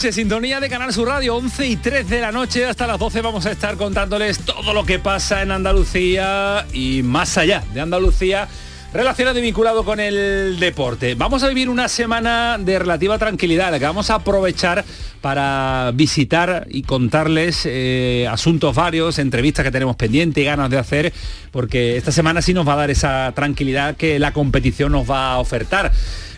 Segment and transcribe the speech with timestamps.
[0.00, 3.20] Noches, sintonía de Canal Sur Radio, 11 y 3 de la noche, hasta las 12
[3.20, 8.48] vamos a estar contándoles todo lo que pasa en Andalucía y más allá de Andalucía
[8.94, 11.16] relacionado y vinculado con el deporte.
[11.16, 14.86] Vamos a vivir una semana de relativa tranquilidad, la que vamos a aprovechar
[15.20, 21.12] para visitar y contarles eh, asuntos varios, entrevistas que tenemos pendientes y ganas de hacer,
[21.50, 25.34] porque esta semana sí nos va a dar esa tranquilidad que la competición nos va
[25.34, 25.92] a ofertar.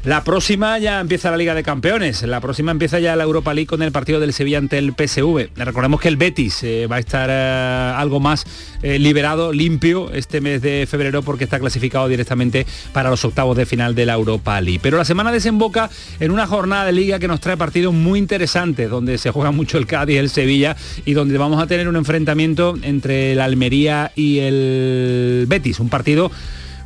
[0.04, 3.68] La próxima ya empieza la Liga de Campeones, la próxima empieza ya la Europa League
[3.68, 5.50] con el partido del Sevilla ante el PSV.
[5.54, 8.44] Recordemos que el Betis eh, va a estar eh, algo más
[8.82, 13.64] eh, liberado, limpio este mes de febrero porque está clasificado directamente para los octavos de
[13.64, 14.80] final de la Europa League.
[14.82, 18.90] Pero la semana desemboca en una jornada de liga que nos trae partidos muy interesantes,
[18.90, 22.74] donde se juega mucho el Cádiz, el Sevilla y donde vamos a tener un enfrentamiento
[22.82, 26.32] entre la Almería y el Betis, un partido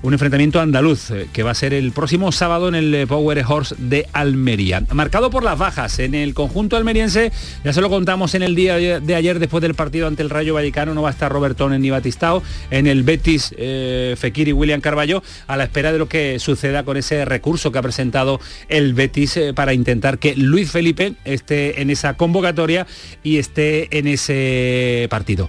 [0.07, 3.45] un enfrentamiento andaluz eh, que va a ser el próximo sábado en el eh, Power
[3.45, 4.81] Horse de Almería.
[4.93, 7.33] Marcado por las bajas en el conjunto almeriense,
[7.65, 10.55] ya se lo contamos en el día de ayer después del partido ante el Rayo
[10.55, 12.41] Vallecano, no va a estar Robertón ni Batistao,
[12.71, 16.85] en el Betis eh, Fekir y William Carballo, a la espera de lo que suceda
[16.85, 21.91] con ese recurso que ha presentado el Betis para intentar que Luis Felipe esté en
[21.91, 22.87] esa convocatoria
[23.25, 25.49] y esté en ese partido.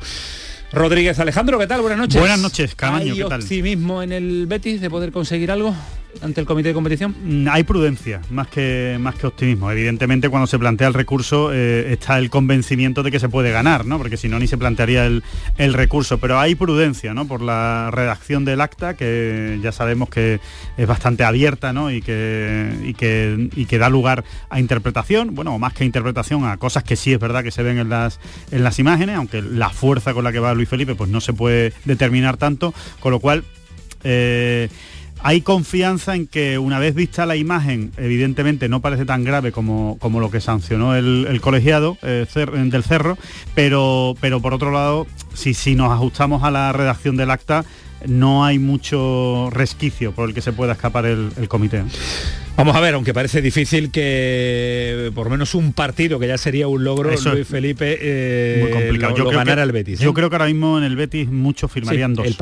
[0.71, 1.81] Rodríguez Alejandro, ¿qué tal?
[1.81, 2.19] Buenas noches.
[2.19, 3.41] Buenas noches, Camaño, ¿Hay ¿qué tal?
[3.41, 5.73] optimismo en el Betis de poder conseguir algo?
[6.21, 7.15] Ante el comité de competición?
[7.23, 9.71] Mm, hay prudencia, más que, más que optimismo.
[9.71, 13.85] Evidentemente, cuando se plantea el recurso eh, está el convencimiento de que se puede ganar,
[13.85, 13.97] ¿no?
[13.97, 15.23] Porque si no, ni se plantearía el,
[15.73, 16.17] recurso.
[16.17, 17.27] Pero hay prudencia, ¿no?
[17.27, 20.39] Por la redacción del acta, que ya sabemos que
[20.77, 21.91] es bastante abierta, ¿no?
[21.91, 26.45] Y que, y que, y que da lugar a interpretación, bueno, o más que interpretación,
[26.45, 28.19] a cosas que sí es verdad que se ven en las,
[28.51, 31.33] en las imágenes, aunque la fuerza con la que va Luis Felipe, pues no se
[31.33, 33.43] puede determinar tanto, con lo cual...
[34.03, 34.69] Eh,
[35.27, 39.97] hay confianza en que una vez vista la imagen, evidentemente no parece tan grave como,
[39.99, 43.17] como lo que sancionó el, colegiado eh, del Cerro,
[43.53, 47.65] pero, pero por otro lado, si, si nos ajustamos a la redacción del acta,
[48.07, 51.83] no hay mucho resquicio por el que se pueda escapar el, el comité.
[52.57, 56.67] Vamos a ver, aunque parece difícil que por lo menos un partido, que ya sería
[56.67, 59.15] un logro, Luis Felipe eh, muy complicado.
[59.15, 59.99] yo creo ganara el Betis.
[59.99, 60.13] Yo ¿eh?
[60.15, 62.25] creo que ahora mismo en el Betis muchos firmarían dos.
[62.25, 62.35] El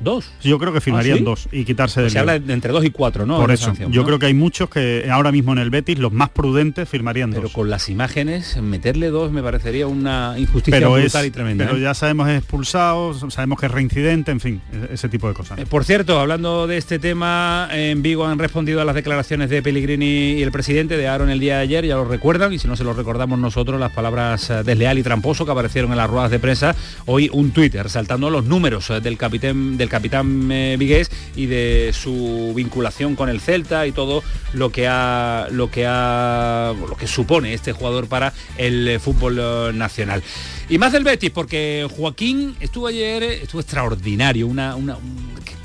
[0.00, 0.32] ¿Dos?
[0.42, 2.90] Yo creo que firmarían ¿Ah, dos y quitarse pues Se habla de entre dos y
[2.90, 3.38] cuatro, ¿no?
[3.38, 3.72] Por eso.
[3.90, 7.30] yo creo que hay muchos que ahora mismo en el Betis, los más prudentes, firmarían
[7.30, 7.38] dos.
[7.38, 11.66] Pero con las imágenes, meterle dos me parecería una injusticia brutal y tremenda.
[11.66, 11.82] Pero ¿eh?
[11.82, 15.58] ya sabemos es expulsado, sabemos que es reincidente, en fin, e-, ese tipo de cosas.
[15.68, 20.32] por cierto, hablando de este tema, en Vigo han respondido a las declaraciones de Pellegrini
[20.32, 22.76] y el presidente de Aaron el día de ayer, ya lo recuerdan, y si no
[22.76, 26.30] se lo recordamos nosotros, las palabras eh, desleal y tramposo que aparecieron en las ruedas
[26.30, 26.74] de prensa,
[27.06, 31.90] hoy un Twitter resaltando los números eh, del capitán del capitán eh, Vigués y de
[31.92, 34.22] su vinculación con el Celta y todo
[34.52, 40.22] lo que ha lo que ha lo que supone este jugador para el fútbol nacional.
[40.70, 44.96] Y más del Betis, porque Joaquín estuvo ayer, estuvo extraordinario, una, una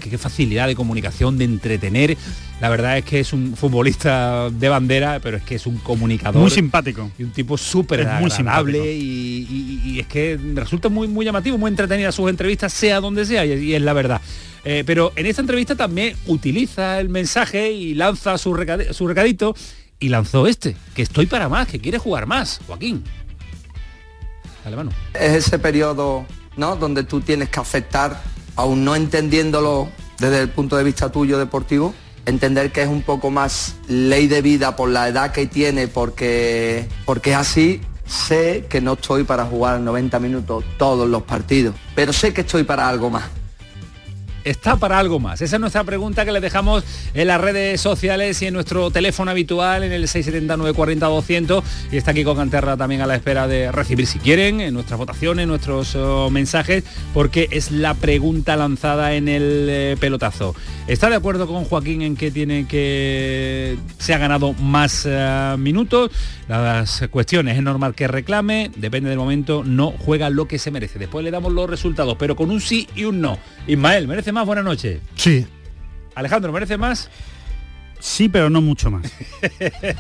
[0.10, 2.18] qué facilidad de comunicación, de entretener.
[2.60, 6.42] La verdad es que es un futbolista de bandera, pero es que es un comunicador.
[6.42, 7.12] Muy simpático.
[7.20, 12.12] Y un tipo súper agradable y, y, es que resulta muy, muy llamativo, muy entretenida
[12.12, 14.22] sus entrevistas, sea donde sea, y, es la verdad.
[14.64, 18.58] Eh, pero en esta entrevista también utiliza el mensaje y lanza su,
[18.90, 19.56] su recadito
[20.00, 23.04] y lanzó este, que estoy para más, que quiere jugar más, Joaquín.
[25.14, 26.26] Es ese periodo,
[26.58, 26.76] ¿no?
[26.76, 28.22] Donde tú tienes que aceptar
[28.56, 29.90] aún no entendiéndolo
[30.20, 31.94] desde el punto de vista tuyo deportivo,
[32.26, 36.88] entender que es un poco más ley de vida por la edad que tiene, porque,
[37.06, 42.14] porque es así, sé que no estoy para jugar 90 minutos todos los partidos, pero
[42.14, 43.26] sé que estoy para algo más.
[44.46, 45.42] Está para algo más.
[45.42, 46.84] Esa es nuestra pregunta que le dejamos
[47.14, 51.98] en las redes sociales y en nuestro teléfono habitual en el 679 40 200 y
[51.98, 55.48] está aquí con Canterra también a la espera de recibir si quieren en nuestras votaciones,
[55.48, 56.84] nuestros oh, mensajes,
[57.14, 60.56] porque es la pregunta lanzada en el eh, pelotazo.
[60.88, 66.12] ¿Está de acuerdo con Joaquín en que tiene que se ha ganado más eh, minutos?
[66.48, 71.00] Las cuestiones es normal que reclame, depende del momento, no juega lo que se merece.
[71.00, 73.40] Después le damos los resultados, pero con un sí y un no.
[73.66, 74.46] Ismael, ¿merece más?
[74.46, 75.00] Buenas noches.
[75.16, 75.48] Sí.
[76.14, 77.10] Alejandro, ¿merece más?
[78.00, 79.12] Sí, pero no mucho más.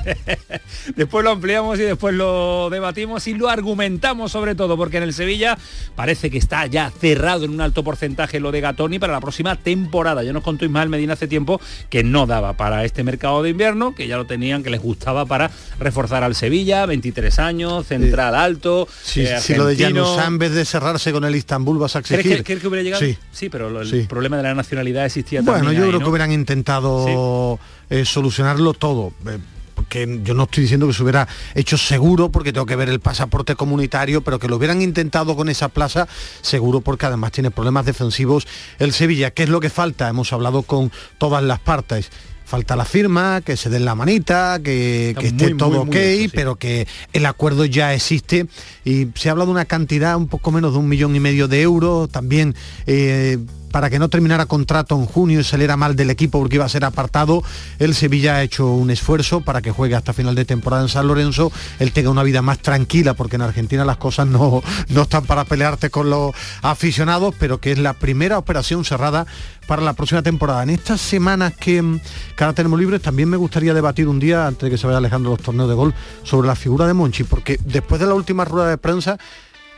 [0.95, 5.13] después lo ampliamos y después lo debatimos y lo argumentamos sobre todo, porque en el
[5.13, 5.57] Sevilla
[5.95, 9.55] parece que está ya cerrado en un alto porcentaje lo de Gatoni para la próxima
[9.55, 10.23] temporada.
[10.23, 11.59] Ya nos contó Ismael Medina hace tiempo
[11.89, 15.25] que no daba para este mercado de invierno, que ya lo tenían, que les gustaba
[15.25, 15.49] para
[15.79, 18.87] reforzar al Sevilla, 23 años, central alto.
[19.03, 21.99] Sí, eh, si lo de Llanos en vez de cerrarse con el Istanbul vas a
[21.99, 22.43] exigir.
[22.43, 23.03] ¿Crees que, hubiera llegado?
[23.31, 25.75] Sí, pero el problema de la nacionalidad existía bueno, también.
[25.75, 27.59] Bueno, yo creo que hubieran intentado
[27.95, 29.13] eh, solucionarlo todo.
[29.27, 29.39] Eh,
[29.73, 32.99] porque yo no estoy diciendo que se hubiera hecho seguro porque tengo que ver el
[32.99, 36.07] pasaporte comunitario, pero que lo hubieran intentado con esa plaza,
[36.41, 38.47] seguro porque además tiene problemas defensivos
[38.79, 39.31] el Sevilla.
[39.31, 40.09] ¿Qué es lo que falta?
[40.09, 42.09] Hemos hablado con todas las partes
[42.45, 45.95] falta la firma, que se den la manita, que, esté todo ok,
[46.31, 48.45] pero que el acuerdo ya existe
[48.83, 51.63] y se habla de una cantidad un poco menos de un millón y medio de
[51.63, 52.55] euros, también
[52.85, 53.39] eh,
[53.75, 56.69] para que no terminara contrato en junio y saliera mal del equipo porque iba a
[56.69, 57.43] ser apartado,
[57.77, 61.09] el Sevilla ha hecho un esfuerzo para que juegue hasta final de temporada en San
[61.09, 65.25] Lorenzo, él tenga una vida más tranquila, porque en Argentina las cosas no, no están
[65.25, 66.31] para pelearte con los
[66.61, 69.27] aficionados, pero que es la primera operación cerrada
[69.67, 70.63] para la próxima temporada.
[70.63, 71.99] En estas semanas que,
[72.37, 74.99] que ahora tenemos libres, también me gustaría debatir un día, antes de que se vaya
[74.99, 75.93] alejando los torneos de gol,
[76.23, 79.17] sobre la figura de Monchi, porque después de la última rueda de prensa,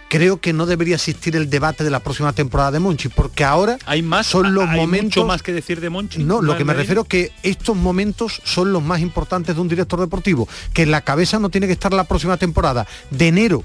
[0.09, 3.77] creo que no debería existir el debate de la próxima temporada de Monchi, porque ahora
[3.85, 6.23] hay más son los momentos más que decir de Monchi.
[6.23, 9.67] No, lo que me refiero es que estos momentos son los más importantes de un
[9.67, 12.87] director deportivo, que en la cabeza no tiene que estar la próxima temporada.
[13.11, 13.63] De enero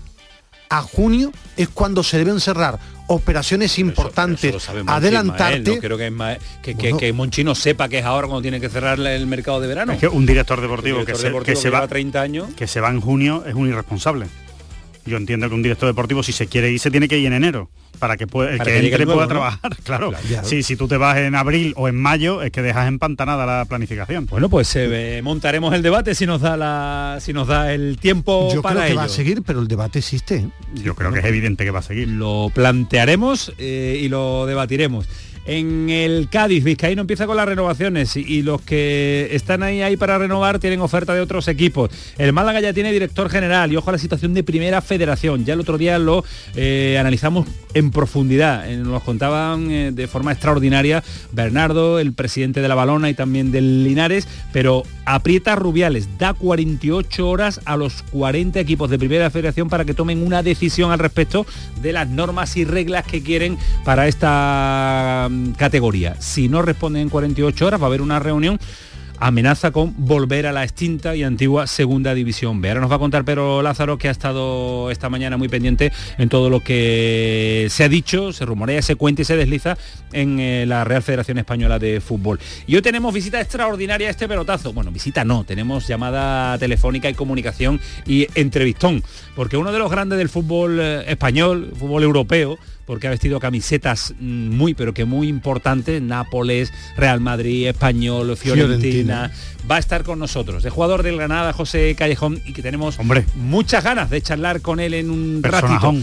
[0.68, 5.74] a junio es cuando se deben cerrar operaciones importantes, adelantarte.
[5.74, 9.26] no creo que, que, Monchi no sepa que es ahora cuando tiene que cerrar el
[9.26, 9.92] mercado de verano.
[9.92, 12.88] Es que un director deportivo, que, se, que se va 30 años, que se va
[12.88, 14.26] en junio es un irresponsable.
[15.04, 17.32] Yo entiendo que un director deportivo, si se quiere ir, se tiene que ir en
[17.32, 17.68] enero
[17.98, 19.76] para que, pueda, el que, entre pueda trabajar.
[19.84, 20.12] Claro.
[20.42, 23.64] Sí, si tú te vas en abril o en mayo, es que dejas empantanada la
[23.64, 24.26] planificación.
[24.26, 28.48] Bueno, pues eh, montaremos el debate si nos da la, si nos da el tiempo
[28.52, 30.36] Yo para creo que va a seguir, pero el debate existe.
[30.36, 30.48] ¿eh?
[30.74, 32.08] Yo creo que es evidente que va a seguir.
[32.08, 35.06] Lo plantearemos eh, y lo debatiremos.
[35.44, 40.60] En el Cádiz, Vizcaíno empieza con las renovaciones y, los que están ahí, para renovar
[40.60, 41.90] tienen oferta de otros equipos.
[42.16, 45.44] El Málaga ya tiene director general y ojo a la situación de primera federación.
[45.44, 46.24] Ya el otro día lo
[46.54, 48.68] eh, analizamos en profundidad.
[48.70, 51.02] Nos contaban eh, de forma extraordinaria
[51.32, 57.28] Bernardo, el presidente de la Balona y también del Linares, pero aprieta Rubiales, da 48
[57.28, 61.46] horas a los 40 equipos de primera federación para que tomen una decisión al respecto
[61.80, 66.16] de las normas y reglas que quieren para esta categoría.
[66.20, 68.58] Si no responden en 48 horas va a haber una reunión
[69.22, 72.68] amenaza con volver a la extinta y antigua segunda división B.
[72.68, 76.28] Ahora nos va a contar Pero Lázaro que ha estado esta mañana muy pendiente en
[76.28, 79.76] todo lo que se ha dicho, se rumorea, se cuenta y se desliza
[80.12, 82.40] en eh, la Real Federación Española de Fútbol.
[82.66, 84.72] Y hoy tenemos visita extraordinaria este pelotazo.
[84.72, 89.02] Bueno, visita no, tenemos llamada telefónica y comunicación y entrevistón,
[89.36, 94.14] porque uno de los grandes del fútbol eh, español, fútbol europeo, porque ha vestido camisetas
[94.18, 99.30] mm, muy, pero que muy importantes, Nápoles, Real Madrid, Español, Fiorentina.
[99.70, 103.24] Va a estar con nosotros, de jugador del Granada, José Callejón, y que tenemos Hombre.
[103.36, 105.94] muchas ganas de charlar con él en un ratito.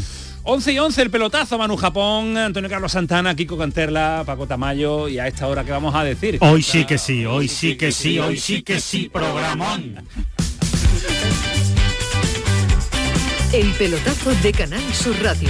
[0.44, 5.20] 11 y 11 el pelotazo, Manu Japón, Antonio Carlos Santana, Kiko Canterla, Paco Tamayo y
[5.20, 6.38] a esta hora que vamos a decir.
[6.42, 9.96] Hoy sí que sí, hoy sí que sí, hoy sí que sí, programón.
[13.52, 15.50] El pelotazo de Canal Sur Radio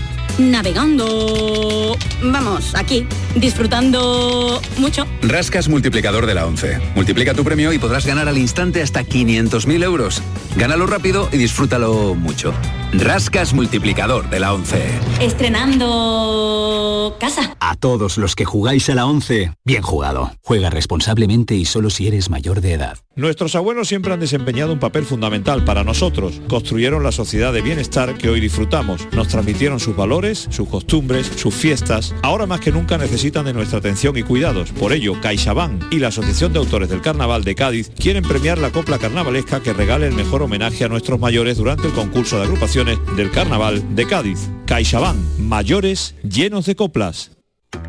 [0.37, 1.97] navegando.
[2.23, 5.05] Vamos, aquí, disfrutando mucho.
[5.21, 6.79] Rascas multiplicador de la 11.
[6.95, 10.21] Multiplica tu premio y podrás ganar al instante hasta 500.000 euros.
[10.55, 12.53] Gánalo rápido y disfrútalo mucho.
[12.93, 14.83] Rascas multiplicador de la 11.
[15.21, 17.55] Estrenando casa.
[17.59, 20.31] A todos los que jugáis a la 11, bien jugado.
[20.41, 22.97] Juega responsablemente y solo si eres mayor de edad.
[23.15, 26.41] Nuestros abuelos siempre han desempeñado un papel fundamental para nosotros.
[26.47, 29.07] Construyeron la sociedad de bienestar que hoy disfrutamos.
[29.11, 32.13] Nos transmitieron sus valores, sus costumbres, sus fiestas.
[32.21, 34.71] Ahora más que nunca necesitan de nuestra atención y cuidados.
[34.71, 38.71] Por ello, CaixaBank y la Asociación de Autores del Carnaval de Cádiz quieren premiar la
[38.71, 42.99] copla carnavalesca que regale el mejor homenaje a nuestros mayores durante el concurso de agrupaciones
[43.15, 44.49] del Carnaval de Cádiz.
[44.67, 47.31] CaixaBank, mayores llenos de coplas.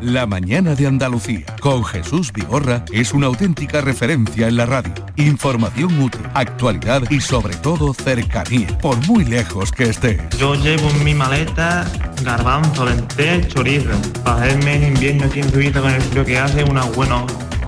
[0.01, 4.93] La mañana de Andalucía con Jesús Vigorra es una auténtica referencia en la radio.
[5.15, 10.21] Información útil, actualidad y sobre todo cercanía, por muy lejos que estés.
[10.37, 11.85] Yo llevo en mi maleta
[12.23, 13.89] garbanzo, lentejas, chorizo.
[14.23, 17.23] Para hacerme en invierno aquí en Suiza con el que hace, unas buenas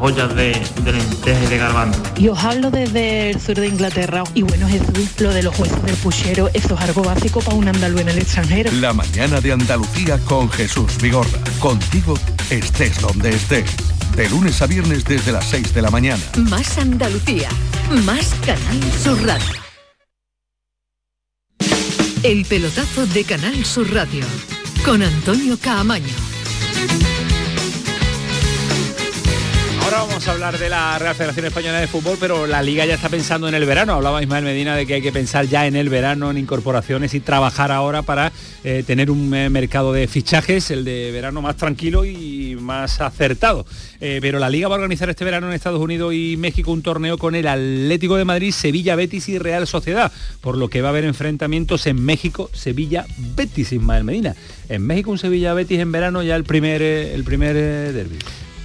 [0.05, 1.99] ollas de, de lentejas y de garbanzo.
[2.17, 4.23] Y os hablo desde el sur de Inglaterra.
[4.35, 7.67] Y bueno, Jesús, lo de los huesos del puchero, eso es algo básico para un
[7.67, 8.71] andaluz en el extranjero.
[8.73, 11.39] La mañana de Andalucía con Jesús Vigorra.
[11.59, 12.17] Contigo
[12.51, 13.69] estés donde estés.
[14.15, 16.23] De lunes a viernes desde las 6 de la mañana.
[16.37, 17.49] Más Andalucía,
[18.05, 19.65] más Canal Sur Radio.
[22.21, 24.25] El pelotazo de Canal Sur Radio
[24.85, 26.34] con Antonio Caamaño.
[29.85, 32.95] Ahora vamos a hablar de la Real Federación Española de Fútbol, pero la liga ya
[32.95, 33.93] está pensando en el verano.
[33.93, 37.19] Hablaba Ismael Medina de que hay que pensar ya en el verano, en incorporaciones y
[37.19, 38.31] trabajar ahora para
[38.63, 43.67] eh, tener un eh, mercado de fichajes, el de verano más tranquilo y más acertado.
[44.01, 46.81] Eh, pero la liga va a organizar este verano en Estados Unidos y México un
[46.81, 50.11] torneo con el Atlético de Madrid, Sevilla, Betis y Real Sociedad,
[50.41, 54.35] por lo que va a haber enfrentamientos en México, Sevilla, Betis, Ismael Medina.
[54.67, 58.17] En México un Sevilla, Betis en verano ya el primer, el primer derby.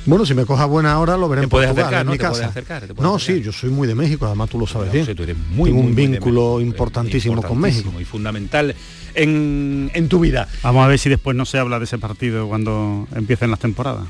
[0.06, 2.12] Bueno, si me coja buena hora lo veré Te en puedes Portugal, acercar, en ¿no?
[2.12, 2.50] mi Te puedes casa.
[2.50, 3.36] acercar, te puedes no, acercar.
[3.36, 5.04] sí, yo soy muy de México, además tú lo sabes bien.
[5.06, 7.88] Sí, tú eres muy, Tengo muy, un muy vínculo México, importantísimo con México.
[7.88, 8.74] importantísimo Y fundamental
[9.14, 10.48] en, en tu vida.
[10.62, 14.08] Vamos a ver si después no se habla de ese partido cuando empiecen las temporadas.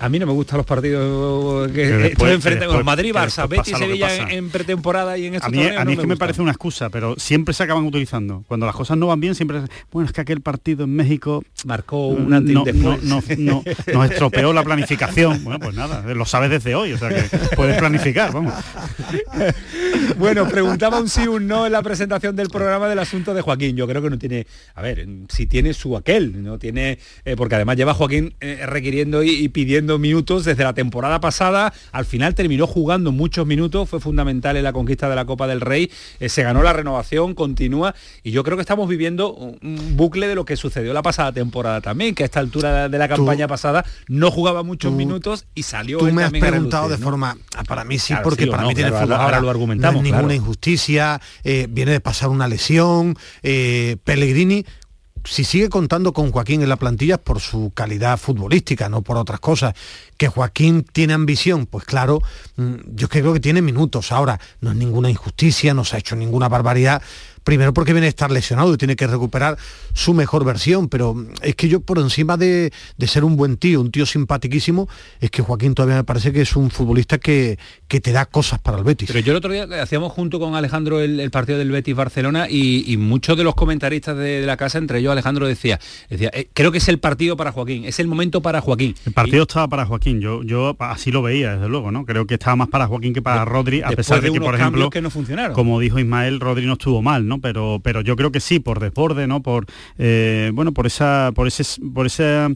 [0.00, 3.76] A mí no me gustan los partidos que, después- enfrentan- que después- Madrid, Barça, Betis,
[3.76, 6.16] Sevilla en, en pretemporada y en estos A mí, a mí no es que me
[6.16, 8.42] parece una excusa, pero siempre se acaban utilizando.
[8.48, 9.60] Cuando las cosas no van bien, siempre
[9.92, 13.62] bueno, es que aquel partido en México marcó un antes y no, no, no, no,
[13.94, 15.44] nos estropeó la planificación.
[15.44, 17.22] Bueno, pues nada, lo sabes desde hoy, o sea que
[17.54, 18.54] puedes planificar, vamos.
[20.18, 23.76] Bueno, preguntaba un sí un no en la presentación del programa del asunto de Joaquín.
[23.76, 27.54] Yo creo que no tiene, a ver, si tiene su aquel, no tiene, eh, porque
[27.54, 31.72] además lleva Joaquín eh, requiriendo y, y pidiendo minutos desde la temporada pasada.
[31.92, 35.60] Al final terminó jugando muchos minutos, fue fundamental en la conquista de la Copa del
[35.60, 35.90] Rey.
[36.18, 39.58] eh, se ganó la renovación, continúa y yo creo que estamos viviendo un,
[39.96, 43.08] bucle de lo que sucedió la pasada temporada también, que a esta altura de la
[43.08, 45.98] campaña pasada no jugaba muchos minutos y salió.
[45.98, 47.04] Tú me has preguntado de ¿no?
[47.04, 49.12] forma, ah, para mí sí, Claro, porque sí para no, mí tiene fútbol.
[49.12, 50.34] ahora lo argumentamos, No es ninguna claro.
[50.34, 54.64] injusticia, eh, viene de pasar una lesión, eh, Pellegrini
[55.24, 59.40] si sigue contando con Joaquín en la plantilla por su calidad futbolística, no por otras
[59.40, 59.74] cosas.
[60.16, 62.22] Que Joaquín tiene ambición, pues claro,
[62.56, 64.12] mm, yo creo que tiene minutos.
[64.12, 67.02] Ahora, no es ninguna injusticia, no se ha hecho ninguna barbaridad.
[67.44, 69.56] Primero porque viene a estar lesionado y tiene que recuperar
[69.94, 73.80] su mejor versión, pero es que yo por encima de, de ser un buen tío,
[73.80, 74.88] un tío simpaticísimo,
[75.20, 78.58] es que Joaquín todavía me parece que es un futbolista que, que te da cosas
[78.60, 79.08] para el Betis.
[79.08, 82.46] Pero yo el otro día hacíamos junto con Alejandro el, el partido del Betis Barcelona
[82.48, 85.78] y, y muchos de los comentaristas de, de la casa, entre ellos Alejandro decía,
[86.08, 88.94] decía "Eh, creo que es el partido para Joaquín, es el momento para Joaquín.
[89.06, 92.04] El partido estaba para Joaquín, yo, yo así lo veía, desde luego, ¿no?
[92.04, 94.40] Creo que estaba más para Joaquín que para Rodri, a Después pesar de, de que,
[94.40, 95.54] por ejemplo, que no funcionaron.
[95.54, 97.29] como dijo Ismael, Rodri no estuvo mal, ¿no?
[97.38, 99.42] Pero, pero yo creo que sí, por desborde, ¿no?
[99.42, 99.66] Por
[99.98, 102.48] eh, bueno, por esa, por ese, por esa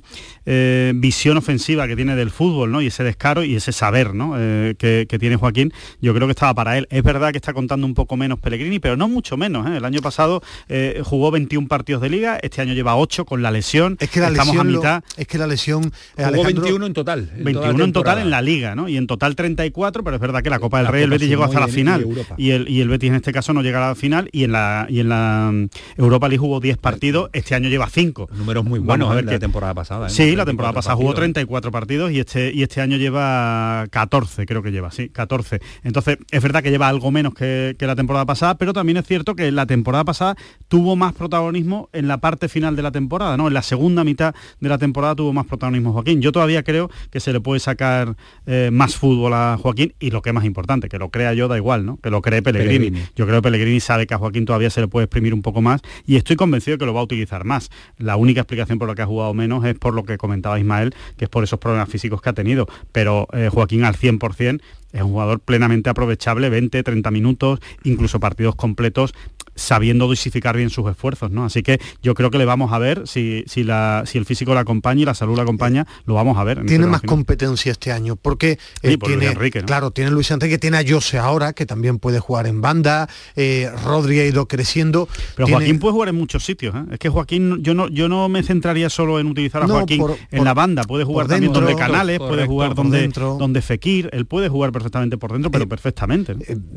[0.47, 2.83] eh, visión ofensiva que tiene del fútbol, ¿no?
[2.83, 4.35] Y ese descaro y ese saber, ¿no?
[4.39, 6.87] Eh, que, que tiene Joaquín, yo creo que estaba para él.
[6.91, 9.69] Es verdad que está contando un poco menos Pellegrini, pero no mucho menos.
[9.71, 9.77] ¿eh?
[9.77, 13.51] El año pasado eh, jugó 21 partidos de liga, este año lleva 8 con la
[13.51, 13.97] lesión.
[14.01, 15.05] Es que la Estamos lesión a lo- mitad.
[15.17, 17.19] es que la lesión eh, Jugó Alejandro, 21 en total.
[17.21, 18.89] en toda la 21 en total en la liga, ¿no?
[18.89, 21.29] Y en total 34, pero es verdad que la Copa del La Rey el Betis
[21.29, 22.07] llegó hasta la final.
[22.37, 24.53] Y el, y el Betis en este caso no llega a la final y en
[24.53, 28.29] la, y en la mm, Europa League jugó 10 partidos, este año lleva 5.
[28.37, 30.07] Números muy buenos a ver la temporada pasada.
[30.07, 30.11] ¿eh?
[30.11, 34.63] Sí, la temporada pasada jugó 34 partidos y este, y este año lleva 14, creo
[34.63, 35.61] que lleva, sí, 14.
[35.83, 39.07] Entonces, es verdad que lleva algo menos que, que la temporada pasada, pero también es
[39.07, 40.37] cierto que la temporada pasada
[40.69, 43.49] tuvo más protagonismo en la parte final de la temporada, ¿no?
[43.49, 46.21] En la segunda mitad de la temporada tuvo más protagonismo Joaquín.
[46.21, 48.17] Yo todavía creo que se le puede sacar
[48.47, 51.49] eh, más fútbol a Joaquín y lo que es más importante, que lo crea yo
[51.49, 51.99] da igual, ¿no?
[51.99, 52.99] Que lo cree Pellegrini.
[53.17, 55.63] Yo creo que Pellegrini sabe que a Joaquín todavía se le puede exprimir un poco
[55.63, 57.71] más y estoy convencido que lo va a utilizar más.
[57.99, 60.95] La única explicación por la que ha jugado menos es por lo que comentaba Ismael,
[61.17, 62.67] que es por esos problemas físicos que ha tenido.
[62.93, 64.61] Pero eh, Joaquín al 100%
[64.93, 69.13] es un jugador plenamente aprovechable, 20, 30 minutos, incluso partidos completos
[69.55, 71.45] sabiendo dosificar bien sus esfuerzos, ¿no?
[71.45, 74.55] Así que yo creo que le vamos a ver, si, si, la, si el físico
[74.55, 76.65] la acompaña y la salud la acompaña, lo vamos a ver.
[76.67, 79.35] Tiene más competencia este año, porque eh, tiene,
[79.65, 83.71] claro, tiene Luis Enrique, tiene a Jose ahora, que también puede jugar en banda, eh,
[83.85, 85.09] Rodri ha ido creciendo.
[85.37, 86.85] Pero Joaquín puede jugar en muchos sitios, ¿eh?
[86.93, 90.45] es que Joaquín, yo no, yo no me centraría solo en utilizar a Joaquín en
[90.45, 94.73] la banda, puede jugar también donde Canales, puede jugar donde, donde Fekir, él puede jugar
[94.73, 96.37] perfectamente por dentro, pero perfectamente.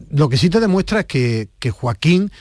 [0.09, 2.31] lo que sí te demuestra es que, que Joaquín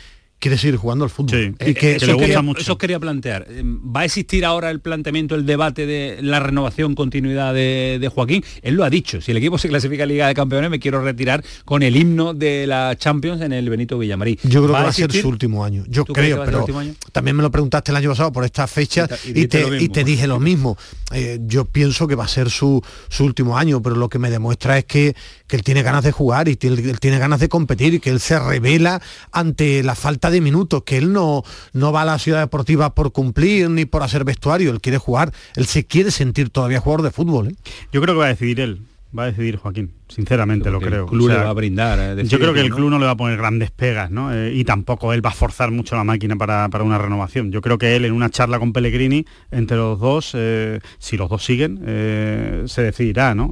[0.47, 1.57] quiere seguir jugando al fútbol.
[1.67, 3.49] Y que, eso, quería, eso, quería, plantear.
[3.51, 8.45] ¿Va a existir ahora el planteamiento, el debate de la renovación, continuidad de, Joaquín?
[8.63, 9.21] Él lo ha dicho.
[9.21, 12.33] Si el equipo se clasifica a Liga de Campeones, me quiero retirar con el himno
[12.33, 14.39] de la Champions en el Benito Villamarí.
[14.45, 15.85] Yo creo que va a ser su último año.
[15.89, 16.65] Yo creo, pero
[17.11, 20.79] también me lo preguntaste el año pasado por esta fecha y, te, dije lo mismo.
[21.13, 24.31] Eh, yo pienso que va a ser su, su último año, pero lo que me
[24.31, 25.17] demuestra es que,
[25.49, 28.21] que él tiene ganas de jugar y él tiene ganas de competir y que él
[28.21, 29.01] se revela
[29.33, 33.13] ante la falta de minutos, que él no, no va a la ciudad deportiva por
[33.13, 37.11] cumplir ni por hacer vestuario, él quiere jugar, él se quiere sentir todavía jugador de
[37.11, 37.49] fútbol.
[37.49, 37.55] ¿eh?
[37.93, 38.81] Yo creo que va a decidir él,
[39.17, 39.93] va a decidir Joaquín.
[40.09, 41.03] Sinceramente lo creo.
[41.03, 42.17] El club le va a brindar.
[42.23, 44.33] yo creo que el club no le va a poner grandes pegas, ¿no?
[44.33, 47.51] Eh, y tampoco él va a forzar mucho la máquina para, una renovación.
[47.51, 51.29] Yo creo que él en una charla con Pellegrini, entre los dos, eh, si los
[51.29, 53.51] dos siguen, eh, se decidirá, ¿no?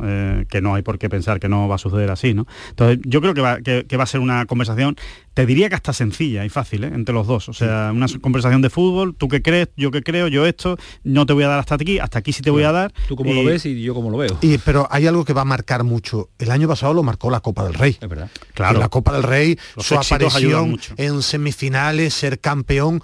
[0.48, 2.46] que no hay por qué pensar que no va a suceder así, ¿no?
[2.70, 4.96] Entonces, yo creo que va, que, va a ser una conversación,
[5.32, 7.48] te diría que hasta sencilla y fácil, entre los dos.
[7.48, 11.26] O sea, una conversación de fútbol, tú qué crees, yo qué creo, yo esto, no
[11.26, 12.92] te voy a dar hasta aquí, hasta aquí sí te voy a dar.
[13.08, 14.38] Tú como lo ves y yo como lo veo.
[14.42, 17.40] Y, pero hay algo que va a marcar mucho el año pasado lo marcó la
[17.40, 17.98] Copa del Rey.
[18.00, 18.30] Es verdad.
[18.54, 18.78] Claro.
[18.78, 23.02] la Copa del Rey, su aparición en semifinales, ser campeón,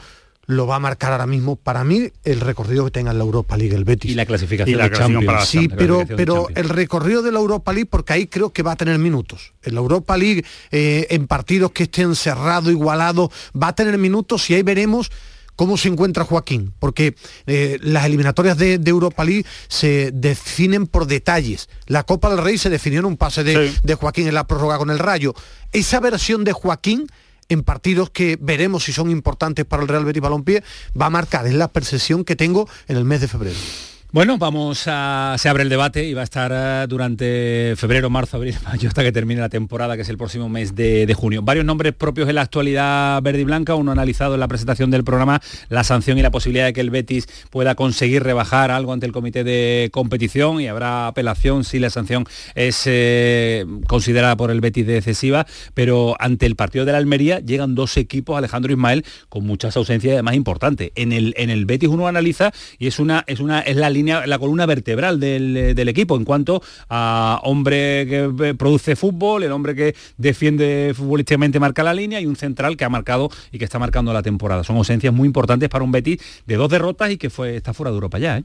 [0.51, 3.57] lo va a marcar ahora mismo para mí el recorrido que tenga en la Europa
[3.57, 5.47] League el Betis y la clasificación la de Champions.
[5.47, 8.77] sí pero pero el recorrido de la Europa League porque ahí creo que va a
[8.77, 13.31] tener minutos en la Europa League eh, en partidos que estén cerrado igualado
[13.61, 15.13] va a tener minutos y ahí veremos
[15.61, 17.15] cómo se encuentra Joaquín, porque
[17.47, 21.69] eh, las eliminatorias de, Europa League se definen por detalles.
[21.85, 24.79] La Copa del Rey se definió en un pase de, de Joaquín en la prórroga
[24.79, 25.35] con el Rayo.
[25.71, 27.09] Esa versión de Joaquín
[27.51, 30.63] en partidos que veremos si son importantes para el Real Betis Balompié,
[30.99, 33.59] va a marcar, es la percepción que tengo en el mes de febrero.
[34.13, 35.37] Bueno, vamos a.
[35.39, 39.05] Se abre el debate y va a estar eh, durante febrero, marzo, abril, mayo, hasta
[39.05, 41.43] que termine la temporada, que es el próximo mes de, junio.
[41.43, 43.77] Varios nombres propios en la actualidad verde y blanca.
[43.77, 46.91] Uno analizado en la presentación del programa, la sanción y la posibilidad de que el
[46.91, 51.89] Betis pueda conseguir rebajar algo ante el comité de competición y habrá apelación si la
[51.89, 55.45] sanción es eh, considerada por el Betis de.
[55.75, 60.15] Pero ante el partido de la Almería llegan dos equipos, Alejandro Ismael, con muchas ausencias
[60.15, 60.91] además importantes.
[60.97, 64.39] En el, en el Betis uno analiza y es una, es una, es la la
[64.39, 70.93] columna vertebral del, equipo en cuanto a hombre que produce fútbol, el hombre que defiende
[70.95, 74.23] futbolísticamente marca la línea y un central que ha marcado y que está marcando la
[74.23, 74.65] temporada.
[74.65, 77.91] Son ausencias muy importantes para un Betis de dos derrotas y que fue, está fuera
[77.91, 78.39] de Europa ya.
[78.39, 78.45] ¿eh?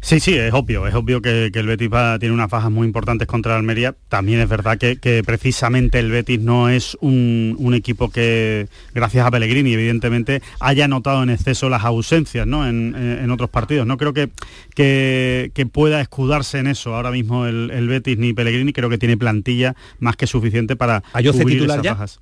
[0.00, 3.52] Sí, sí, es obvio, es obvio que, el Betis tiene unas bajas muy importantes contra
[3.52, 3.94] el Almería.
[4.08, 9.72] También es verdad que, precisamente el Betis no es un, equipo que, gracias a Pellegrini,
[9.72, 13.86] evidentemente, haya notado en exceso las ausencias en, otros partidos.
[13.86, 14.30] No creo que,
[14.74, 18.72] que, pueda escudarse en eso ahora mismo el, Betis ni Pellegrini.
[18.72, 22.20] Creo que tiene plantilla más que suficiente para cubrir esas bajas.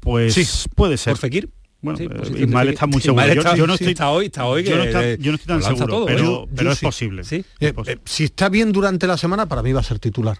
[0.00, 1.12] Pues puede ser.
[1.12, 1.48] ¿Por Fekir?
[1.82, 3.26] Bueno, sí, pues, eh, Ismael está muy seguro.
[3.56, 6.48] yo, no estoy, está hoy, está hoy yo, no yo, no estoy tan seguro, pero,
[6.54, 7.24] pero es posible.
[7.24, 7.44] ¿Sí?
[7.58, 10.38] Eh, eh, si está bien durante la semana, para mí va a ser titular.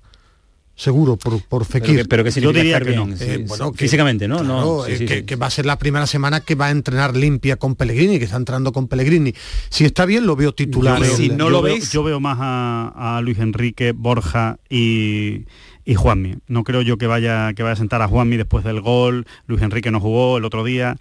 [0.75, 2.09] Seguro, por, por Fekir.
[2.09, 3.07] Pero, que, yo diría que no.
[3.47, 4.43] bueno, físicamente, ¿no?
[4.43, 8.19] no que, va a ser la primera semana que va a entrenar limpia con Pellegrini,
[8.19, 9.35] que está entrando con Pellegrini.
[9.69, 11.05] Si está bien, lo veo titular.
[11.05, 15.45] si no lo veis, yo veo más a, a Luis Enrique, Borja y
[15.85, 16.37] y Juanmi.
[16.47, 19.27] No creo yo que vaya, que vaya a sentar a Juanmi después del gol.
[19.47, 20.97] Luis Enrique no jugó el otro día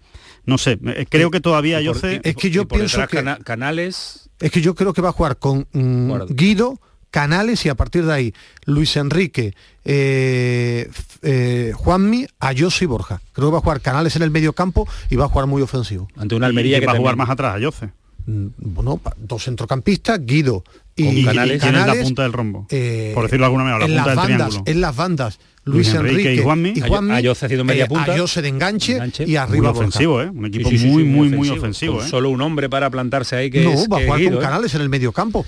[0.45, 2.21] no sé, eh, creo que todavía yo sé...
[2.23, 3.23] Es que yo pienso que...
[3.43, 4.29] Canales...
[4.39, 6.79] Es que yo creo que va a jugar con mm, Guido,
[7.11, 8.33] Canales y a partir de ahí
[8.65, 9.53] Luis Enrique,
[9.85, 10.89] eh,
[11.21, 13.21] eh, Juanmi, Ayose y Borja.
[13.33, 15.61] Creo que va a jugar Canales en el medio campo y va a jugar muy
[15.61, 16.07] ofensivo.
[16.17, 17.89] Ante una Almería que que va a jugar también- más atrás, Ayose.
[18.25, 20.63] Mm, Bueno, dos centrocampistas, Guido
[20.95, 22.67] y, Canales, ¿quién es la punta del rombo?
[22.69, 24.71] eh, Por decirlo de alguna manera, la en punta las del bandas, triángulo.
[24.71, 26.73] En las bandas, Luis, Enrique Enrique, y Juanmi.
[26.81, 28.13] Juanmi, Ayose haciendo media eh, punta.
[28.13, 29.25] Ayose de enganche, Enganche.
[29.27, 30.21] y arriba Muy ofensivo.
[30.21, 30.29] ¿eh?
[30.29, 32.09] Un equipo Sí, sí, sí, muy, muy, muy ofensivo, Con ¿eh?
[32.09, 34.39] Solo un hombre para plantarse ahí que no, es, va a que jugar con ¿eh?
[34.39, 35.45] Canales en el medio campo.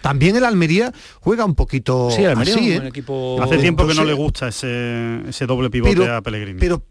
[0.00, 2.80] También el Almería juega un poquito Sí, el Almería así, es ¿eh?
[2.80, 6.58] un equipo- Hace tiempo que no le gusta ese, ese doble pivote Pero- a Pellegrini.
[6.58, 6.82] pero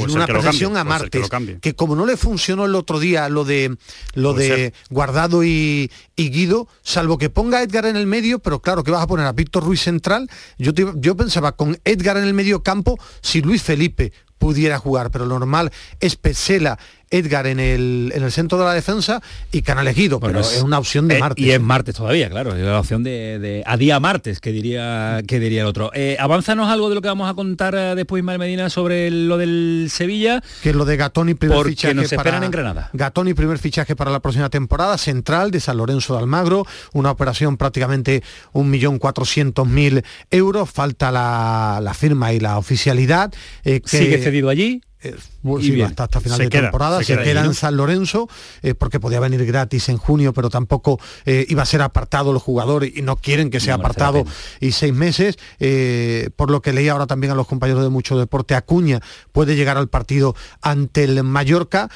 [0.00, 0.50] ser una cambie,
[0.80, 1.28] a que Martes
[1.60, 3.76] que, como no le funcionó el otro día lo de
[4.14, 4.74] lo Puede de ser.
[4.90, 8.90] Guardado y, y Guido salvo que ponga a Edgar en el medio pero claro que
[8.90, 10.28] vas a poner a Víctor Ruiz central
[10.58, 15.10] yo te- yo pensaba con Edgar en el medio campo si Luis Felipe pudiera jugar
[15.10, 16.78] pero lo normal es Pesela
[17.12, 19.22] Edgar en el, en el centro de la defensa
[19.52, 22.28] y Canales Guido Bueno, pero es, una opción de eh, Martes Y es martes todavía,
[22.28, 22.56] claro.
[22.56, 25.90] Es la opción de, de- a día martes, que diría que diría el otro.
[25.94, 29.36] Eh, avánzanos algo de lo que vamos a contar eh, después Ismael Medina sobre lo
[29.38, 30.42] del Sevilla.
[30.62, 32.90] que es lo de Gatoni primer Porque fichaje nos para esperan en Granada.
[32.92, 37.56] Gatoni primer fichaje para la próxima temporada central de San Lorenzo de Almagro una operación
[37.56, 38.22] prácticamente
[38.54, 43.32] 1.400.000 euros falta la, la firma y la oficialidad
[43.64, 44.82] eh, que- Sigue cedido allí.
[45.02, 45.14] Eh,
[45.60, 47.54] sí, hasta, hasta final Se de queda, temporada, se se, queda queda, allí, en ¿no?
[47.54, 48.28] San Lorenzo,
[48.62, 52.42] eh, porque podía venir gratis en junio, pero tampoco eh, iba a ser apartado los
[52.42, 54.24] jugadores y no quieren que sea No apartado
[54.60, 55.36] y seis meses.
[55.60, 59.00] eh, por lo que leí ahora también a los compañeros de Mucho Deporte, Acuña
[59.32, 61.88] puede llegar al partido ante el Mallorca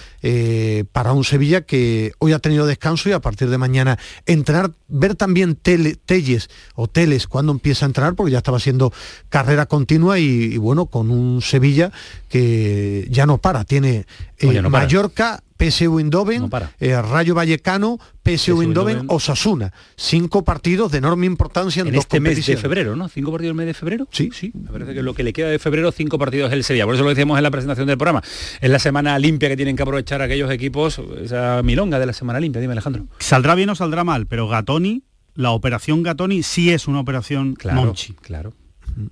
[0.92, 5.14] para un Sevilla que hoy ha tenido descanso y a partir de mañana entrenar, ver
[5.14, 8.92] también tele- Telles o Teles cuando empieza a entrenar, porque ya estaba haciendo
[9.28, 11.92] carrera continua y, y bueno, con un Sevilla
[12.28, 14.06] que ya no para, tiene
[14.38, 14.70] eh, no.
[14.70, 16.72] Mallorca, PSV Eindhoven, No para.
[16.80, 19.04] eh, Rayo Vallecano, PSV Eindhoven.
[19.08, 19.72] Osasuna.
[19.96, 23.08] Cinco partidos de enorme importancia en, En dos este mes de febrero, ¿no?
[23.08, 24.06] Cinco partidos el mes de febrero.
[24.10, 24.30] Sí.
[24.34, 24.50] sí.
[24.54, 26.84] Me parece que lo que le queda de febrero, cinco partidos el Sevilla.
[26.84, 28.22] Por eso lo decíamos en la presentación del programa.
[28.60, 32.38] Es la semana limpia que tienen que aprovechar aquellos equipos, esa milonga de la semana
[32.40, 32.60] limpia.
[32.60, 33.06] Dime, Alejandro.
[33.18, 37.80] Saldrá bien o saldrá mal, pero Gatoni, la operación Gatoni sí es una operación Claro,
[37.82, 38.12] Monchi.
[38.14, 38.52] claro.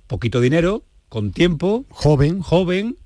[0.07, 2.97] Poquito dinero, con tiempo, joven, joven,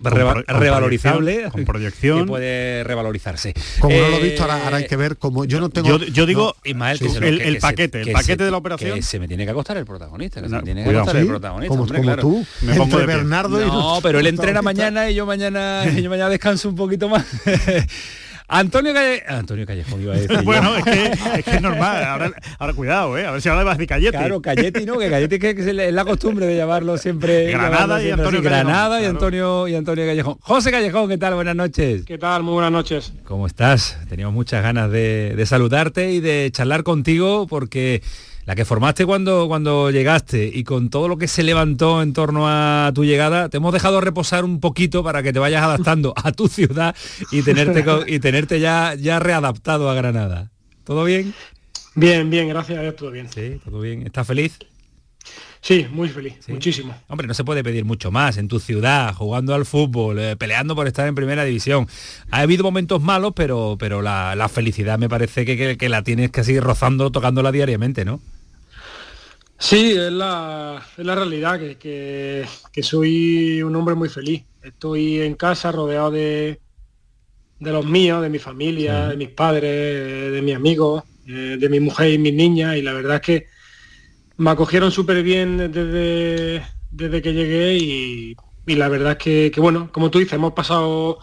[0.00, 2.18] reva- pro- con revalorizable, proyección, con proyección.
[2.20, 3.54] que puede revalorizarse.
[3.80, 5.88] Como no lo he Eh, visto, ahora, ahora hay que ver como yo no tengo.
[5.88, 8.36] Yo, yo digo no, Ismael, sí, el, que- el que se- paquete, el que paquete
[8.38, 8.94] se- de la operación.
[8.96, 11.02] Que se me tiene que acostar el protagonista, que se No, me tiene que cuidado.
[11.02, 11.68] acostar el Sí, protagonista.
[11.68, 12.22] como, hombre, como claro.
[12.22, 13.06] tú, Me pongo entre de.
[13.06, 17.08] Bernardo y No, pero él entrena mañana y yo mañana yo mañana descanso un poquito
[17.08, 17.24] más.
[18.48, 19.22] Antonio Calle...
[19.28, 20.40] Antonio Callejón iba a decir.
[20.44, 21.04] bueno, es que,
[21.38, 22.02] es que es normal.
[22.02, 23.26] Ahora, ahora cuidado, ¿eh?
[23.26, 24.16] A ver si ahora vas de callete.
[24.16, 24.98] Claro, Calletti, ¿no?
[24.98, 27.50] Que Calletti que, que es la costumbre de llamarlo siempre.
[27.50, 28.48] Granada llamarlo y Antonio así.
[28.48, 29.14] Callejón, Granada y claro.
[29.14, 30.36] Antonio y Antonio Callejón.
[30.40, 31.34] José Callejón, ¿qué tal?
[31.34, 32.04] Buenas noches.
[32.06, 32.42] ¿Qué tal?
[32.42, 33.12] Muy buenas noches.
[33.24, 33.98] ¿Cómo estás?
[34.08, 38.02] Teníamos muchas ganas de, de saludarte y de charlar contigo porque
[38.48, 42.48] la que formaste cuando, cuando llegaste y con todo lo que se levantó en torno
[42.48, 46.32] a tu llegada, te hemos dejado reposar un poquito para que te vayas adaptando a
[46.32, 46.96] tu ciudad
[47.30, 50.50] y tenerte, y tenerte ya, ya readaptado a Granada.
[50.84, 51.34] ¿Todo bien?
[51.94, 53.28] Bien, bien, gracias a Dios, todo bien.
[53.30, 54.06] Sí, todo bien.
[54.06, 54.58] ¿Estás feliz?
[55.60, 56.94] Sí, muy feliz, muchísimo.
[57.08, 60.74] Hombre, no se puede pedir mucho más en tu ciudad, jugando al fútbol, eh, peleando
[60.74, 61.86] por estar en primera división.
[62.30, 66.02] Ha habido momentos malos, pero, pero la, la felicidad me parece que, que- que la
[66.02, 68.20] tienes casi rozando, tocándola diariamente, ¿no?
[69.58, 74.44] Sí, es la, es la realidad, que, que, que soy un hombre muy feliz.
[74.62, 76.60] Estoy en casa rodeado de,
[77.58, 81.80] de los míos, de mi familia, de mis padres, de mis amigos, eh, de mi
[81.80, 83.46] mujer y mis niñas, y la verdad es que
[84.36, 89.60] me acogieron súper bien desde, desde que llegué y, y la verdad es que, que,
[89.60, 91.18] bueno, como tú dices, hemos pasado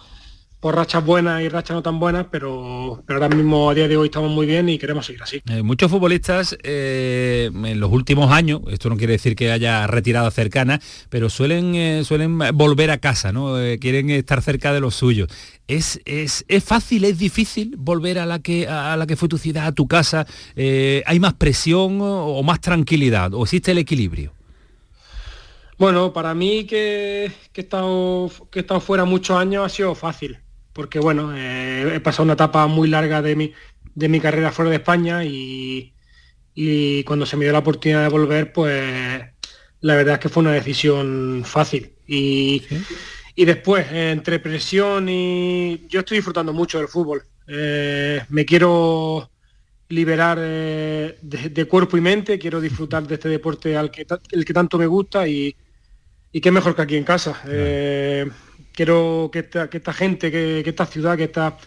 [0.66, 3.98] por rachas buenas y rachas no tan buenas, pero, pero ahora mismo a día de
[3.98, 5.40] hoy estamos muy bien y queremos seguir así.
[5.48, 10.32] Eh, muchos futbolistas eh, en los últimos años, esto no quiere decir que haya retirada
[10.32, 13.54] cercana, pero suelen, eh, suelen volver a casa, ¿no?
[13.80, 15.30] Quieren estar cerca de los suyos.
[15.68, 19.38] ¿Es, es, es fácil, es difícil volver a la que, a la que fue tu
[19.38, 20.26] ciudad, a tu casa?
[20.56, 23.36] ¿Hay más presión o, o más tranquilidad?
[23.36, 24.34] ¿O existe el equilibrio?
[25.78, 29.94] Bueno, para mí que, que he estado, que he estado fuera muchos años ha sido
[29.94, 30.40] fácil,
[30.76, 33.54] porque bueno, eh, he pasado una etapa muy larga de mi,
[33.96, 35.94] de mi carrera fuera de España y,
[36.54, 39.24] y cuando se me dio la oportunidad de volver, pues
[39.80, 41.94] la verdad es que fue una decisión fácil.
[42.06, 42.62] Y,
[43.36, 45.88] y después, entre presión y...
[45.88, 47.24] Yo estoy disfrutando mucho del fútbol.
[47.48, 49.32] Eh, me quiero
[49.88, 54.44] liberar eh, de, de cuerpo y mente, quiero disfrutar de este deporte al que, el
[54.44, 55.56] que tanto me gusta y,
[56.34, 57.42] y qué mejor que aquí en casa.
[57.48, 58.30] Eh,
[58.76, 61.58] quiero que esta, que esta gente, que, que esta ciudad, que esta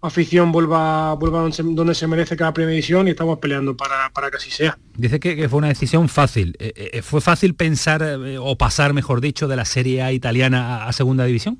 [0.00, 4.10] afición vuelva, vuelva donde, se, donde se merece cada primera división y estamos peleando para,
[4.12, 4.78] para que así sea.
[4.96, 6.56] Dice que, que fue una decisión fácil.
[6.58, 10.84] Eh, eh, ¿Fue fácil pensar eh, o pasar, mejor dicho, de la Serie A italiana
[10.84, 11.58] a, a segunda división?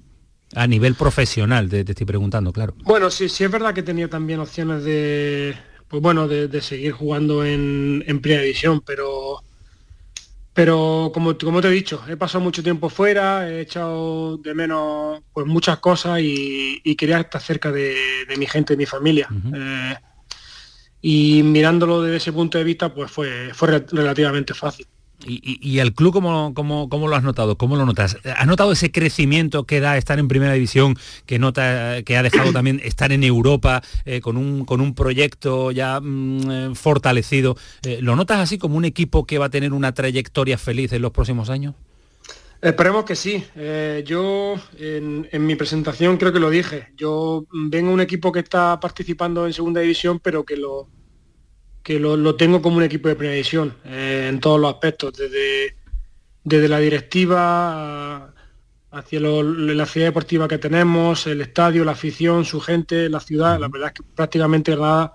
[0.55, 2.75] A nivel profesional, te, te, estoy preguntando, claro.
[2.85, 5.57] Bueno, sí, sí es verdad que tenía también opciones de,
[5.89, 9.43] pues bueno, de, de seguir jugando en, en primera división, pero
[10.57, 15.21] pero como, como te he dicho, he pasado mucho tiempo fuera, he echado de menos
[15.31, 17.95] pues muchas cosas y, y quería estar cerca de,
[18.27, 19.29] de, mi gente, de mi familia.
[19.31, 19.53] Uh -huh.
[19.55, 19.99] eh,
[21.03, 24.87] y mirándolo desde ese punto de vista, pues fue, fue relativamente fácil.
[25.25, 27.57] ¿Y, y, y el club cómo, cómo, cómo, lo has notado?
[27.57, 28.19] ¿Cómo lo notas?
[28.37, 32.53] ¿Has notado ese crecimiento que da estar en primera división, que nota, que ha dejado
[32.53, 37.57] también estar en Europa eh, con, un, con un proyecto ya mmm, fortalecido?
[37.83, 41.03] Eh, ¿Lo notas así como un equipo que va a tener una trayectoria feliz en
[41.03, 41.75] los próximos años?
[42.61, 43.45] Esperemos que sí.
[43.55, 46.89] Eh, yo en, en, mi presentación creo que lo dije.
[46.97, 50.89] Yo vengo un equipo que está participando en segunda división, pero que lo,
[51.87, 55.13] que lo, lo, tengo como un equipo de primera división eh, en todos los aspectos,
[55.17, 55.77] desde,
[56.43, 58.35] desde la directiva
[58.91, 63.61] hacia lo, la ciudad deportiva que tenemos, el estadio, la afición, su gente, la ciudad,
[63.61, 65.13] la verdad es que prácticamente nada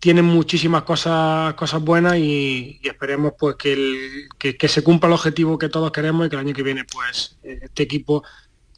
[0.00, 5.06] tienen muchísimas cosas cosas buenas y, y esperemos pues que, el, que, que, se cumpla
[5.06, 8.24] el objetivo que todos queremos y que el año que viene pues este equipo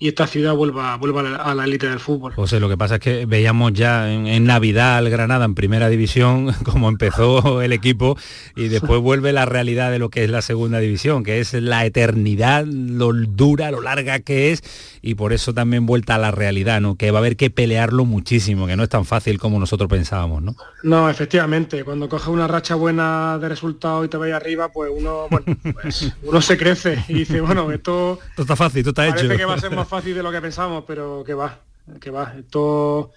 [0.01, 2.33] y esta ciudad vuelva, vuelva a la élite del fútbol.
[2.35, 5.89] José, lo que pasa es que veíamos ya en, en, Navidad al Granada en primera
[5.89, 8.17] división como empezó el equipo
[8.55, 11.85] y después vuelve la realidad de lo que es la segunda división, que es la
[11.85, 14.63] eternidad, lo dura, lo larga que es
[15.03, 16.97] y por eso también vuelta a la realidad, ¿no?
[16.97, 20.43] Que va a haber que pelearlo muchísimo, que no es tan fácil como nosotros pensábamos,
[20.43, 20.55] ¿no?
[20.83, 25.27] No, efectivamente, cuando coges una racha buena de resultados y te vayas arriba, pues uno,
[25.31, 28.19] bueno, pues uno se crece y dice, bueno, esto...
[28.31, 29.37] Esto está fácil, esto está parece hecho.
[29.37, 31.61] que va a ser más fácil de lo que pensamos, pero que va,
[32.01, 32.35] que va.
[32.39, 33.13] Esto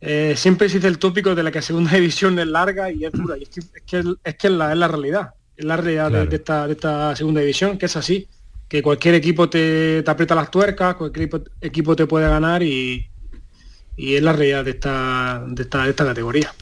[0.00, 3.38] eh, siempre dice el tópico de la que segunda división es larga y es dura.
[3.38, 5.34] Y es que es, que, es, que es, la, es la realidad.
[5.56, 6.24] Es la realidad claro.
[6.24, 8.26] de, de, esta, de esta segunda división, que es así.
[8.68, 13.08] Que cualquier equipo te, te aprieta las tuercas, cualquier equipo, equipo te puede ganar y,
[13.96, 16.52] y es la realidad de esta, de esta, de esta categoría.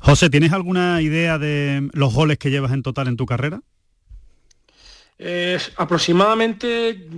[0.00, 3.60] José, ¿tienes alguna idea de los goles que llevas en total en tu carrera?
[5.18, 7.08] Eh, aproximadamente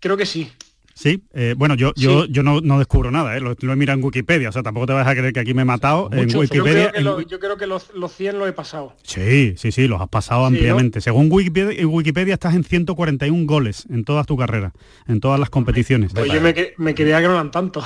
[0.00, 0.50] creo que sí.
[0.94, 2.02] Sí, eh, bueno, yo, sí.
[2.02, 3.40] yo, yo no, no, descubro nada, ¿eh?
[3.40, 5.52] lo, lo, he mirado en Wikipedia, o sea, tampoco te vas a creer que aquí
[5.52, 6.04] me he matado.
[6.04, 6.84] Mucho, en Wikipedia.
[6.84, 8.94] Yo creo que, lo, yo creo que los, los, 100 los he pasado.
[9.02, 10.98] Sí, sí, sí, los has pasado sí, ampliamente.
[10.98, 11.02] ¿no?
[11.02, 14.72] Según Wikipedia, en Wikipedia estás en 141 goles en toda tu carrera,
[15.08, 16.12] en todas las competiciones.
[16.14, 17.82] Pues yo me, me quería que no eran tanto,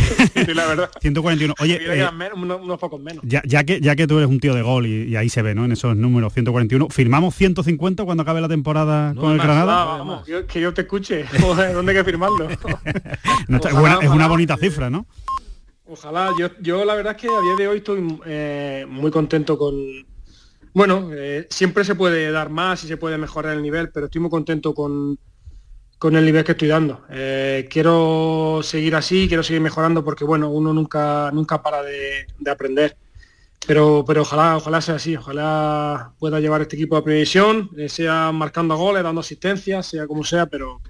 [0.54, 0.90] la verdad.
[1.00, 1.54] 141.
[1.58, 3.24] Oye, eh, menos, unos, unos, pocos menos.
[3.26, 5.42] Ya, ya, que, ya que tú eres un tío de gol y, y, ahí se
[5.42, 5.64] ve, ¿no?
[5.64, 6.90] En esos números, 141.
[6.90, 9.82] ¿Firmamos 150 cuando acabe la temporada no, con el Granada?
[9.82, 11.24] Ah, vamos, yo, que yo te escuche.
[11.74, 12.51] ¿Dónde hay que firmarlo?
[14.02, 15.06] Es una bonita cifra, ¿no?
[15.84, 19.58] Ojalá, yo, yo la verdad es que a día de hoy estoy eh, muy contento
[19.58, 19.74] con...
[20.72, 24.22] Bueno, eh, siempre se puede dar más y se puede mejorar el nivel, pero estoy
[24.22, 25.18] muy contento con,
[25.98, 27.04] con el nivel que estoy dando.
[27.10, 32.50] Eh, quiero seguir así, quiero seguir mejorando porque, bueno, uno nunca, nunca para de, de
[32.50, 32.96] aprender.
[33.66, 38.76] Pero, pero ojalá, ojalá sea así, ojalá pueda llevar este equipo a previsión, sea marcando
[38.76, 40.80] goles, dando asistencias, sea como sea, pero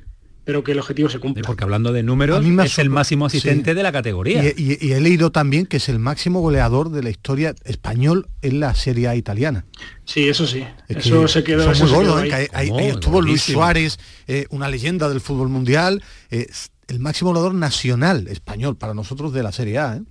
[0.45, 1.43] pero que el objetivo se cumpla.
[1.45, 3.77] Porque hablando de números, es el máximo asistente sí.
[3.77, 4.45] de la categoría.
[4.45, 8.29] Y, y, y, he leído también que es el máximo goleador de la historia español
[8.43, 9.65] en la Serie A italiana.
[10.05, 10.65] Sí, eso sí.
[10.89, 11.71] Es eso se quedó.
[11.71, 12.31] Eso muy gordo, ahí.
[12.31, 16.47] Ahí, ahí estuvo Luis Suárez, eh, una leyenda del fútbol mundial, eh,
[16.89, 19.97] el máximo goleador nacional español para nosotros de la Serie A.
[19.97, 20.03] ¿eh?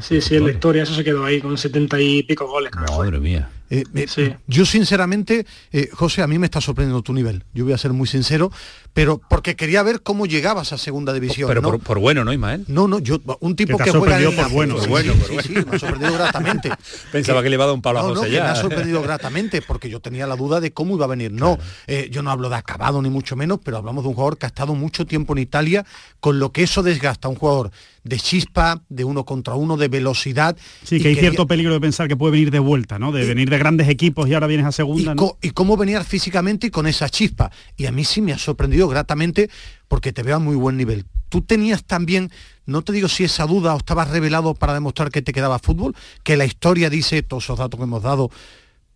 [0.00, 2.70] Sí, sí, en la historia eso se quedó ahí con setenta y pico goles.
[2.74, 3.50] Madre mía.
[3.72, 4.34] Eh, eh, sí.
[4.46, 7.42] Yo sinceramente, eh, José, a mí me está sorprendiendo tu nivel.
[7.54, 8.52] Yo voy a ser muy sincero,
[8.92, 11.48] pero porque quería ver cómo llegabas a segunda división.
[11.48, 11.70] Pero ¿no?
[11.70, 12.66] por, por, bueno, ¿no, Ismael?
[12.68, 15.26] No, no, yo un tipo que, que juega en por bueno, sí, bueno, sí, por
[15.26, 15.62] sí, bueno.
[15.62, 16.70] sí, me ha sorprendido gratamente.
[17.12, 18.44] Pensaba que, que, le iba a dar un palo no, a José no, ya.
[18.44, 21.32] me ha sorprendido gratamente porque yo tenía la duda de cómo iba a venir.
[21.32, 21.70] No, claro.
[21.86, 24.44] eh, yo no hablo de acabado ni mucho menos, pero hablamos de un jugador que
[24.44, 25.86] ha estado mucho tiempo en Italia,
[26.20, 27.70] con lo que eso desgasta a un jugador
[28.04, 30.56] de chispa, de uno contra uno, de velocidad.
[30.82, 31.30] Sí, que hay quería...
[31.30, 33.12] cierto peligro de pensar que puede venir de vuelta, ¿no?
[33.12, 35.12] De venir de grandes equipos y ahora vienes a segunda.
[35.12, 35.38] Y, ¿no?
[35.40, 37.50] y cómo venir físicamente y con esa chispa.
[37.76, 39.48] Y a mí sí me ha sorprendido gratamente
[39.86, 41.04] porque te veo a muy buen nivel.
[41.28, 42.30] ¿Tú tenías también,
[42.66, 45.94] no te digo si esa duda o estabas revelado para demostrar que te quedaba fútbol,
[46.24, 48.30] que la historia dice todos esos datos que hemos dado,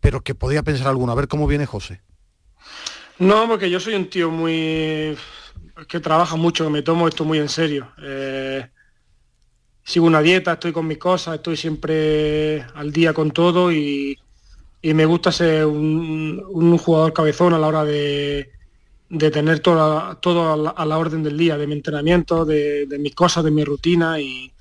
[0.01, 1.13] pero que podía pensar alguno?
[1.13, 2.01] A ver cómo viene José.
[3.19, 5.17] No, porque yo soy un tío muy...
[5.89, 7.93] que trabaja mucho, que me tomo esto muy en serio.
[8.03, 8.67] Eh
[9.87, 14.19] sigo una dieta, estoy con mis cosas, estoy siempre al día con todo y,
[14.87, 18.53] y me gusta ser un, jugador cabezón a la hora de,
[19.09, 23.13] de tener todo, todo a, la, orden del día, de mi entrenamiento, de, de, mis
[23.13, 24.53] cosas, de mi rutina y,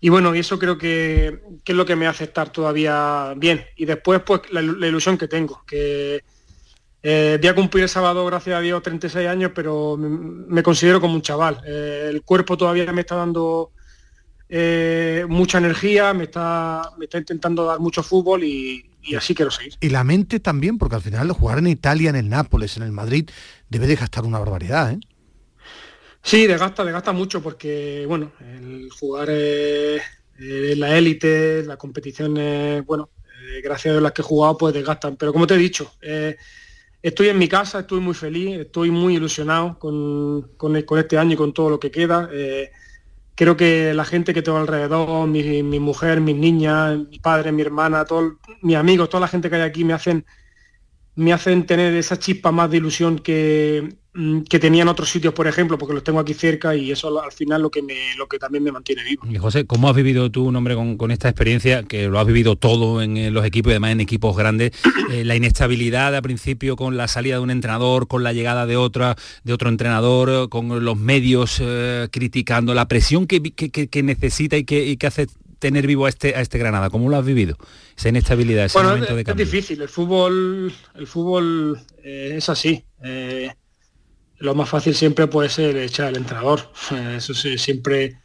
[0.00, 3.64] y bueno, y eso creo que, que, es lo que me hace estar todavía bien.
[3.76, 6.24] Y después, pues, la, ilusión que tengo, que
[7.04, 11.14] eh, voy a cumplir el sábado, gracias a Dios, 36 años, pero me, considero como
[11.14, 11.60] un chaval.
[11.64, 13.70] Eh, el cuerpo todavía me está dando
[14.48, 19.74] eh, mucha energía, me está, me está intentando dar mucho fútbol y, así quiero seguir.
[19.80, 22.92] Y la mente también, porque al final jugar en Italia, en el Nápoles, en el
[22.92, 23.28] Madrid,
[23.68, 25.00] debe de gastar una barbaridad, ¿eh?
[26.22, 30.00] Sí, desgasta, desgasta mucho porque, bueno, el jugar en
[30.80, 32.34] la élite, la competición,
[32.86, 33.08] bueno,
[33.62, 35.16] gracias a las que he jugado, pues desgastan.
[35.16, 35.92] Pero como te he dicho,
[37.02, 41.36] estoy en mi casa, estoy muy feliz, estoy muy ilusionado con, con, este año y
[41.36, 42.28] con todo lo que queda.
[43.34, 47.62] Creo que la gente que tengo alrededor, mi, mi, mujer, mis niñas, mi padre, mi
[47.62, 50.26] hermana, todos mis amigos, toda la gente que hay aquí me hacen,
[51.14, 53.99] me hacen tener esa chispa más de ilusión que,
[54.48, 57.62] que tenían otros sitios, por ejemplo, porque los tengo aquí cerca y eso al final
[57.62, 59.22] lo que me, lo que también me mantiene vivo.
[59.28, 62.56] Y José, ¿cómo has vivido tú, un hombre con, esta experiencia, que lo has vivido
[62.56, 64.72] todo en, los equipos y además en equipos grandes,
[65.12, 68.76] eh, la inestabilidad al principio con la salida de un entrenador, con la llegada de
[68.76, 73.40] otra, de otro entrenador, con los medios eh, criticando, la presión que,
[74.02, 75.28] necesita y que, hace
[75.60, 76.90] tener vivo a este, a este Granada?
[76.90, 77.56] ¿Cómo lo has vivido?
[77.96, 79.44] Esa inestabilidad, ese momento de cambio.
[79.44, 82.82] Es difícil, el fútbol, el fútbol eh, es así
[84.40, 86.72] lo más fácil siempre puede ser echar al entrenador.
[87.16, 88.18] Eso sí, siempre,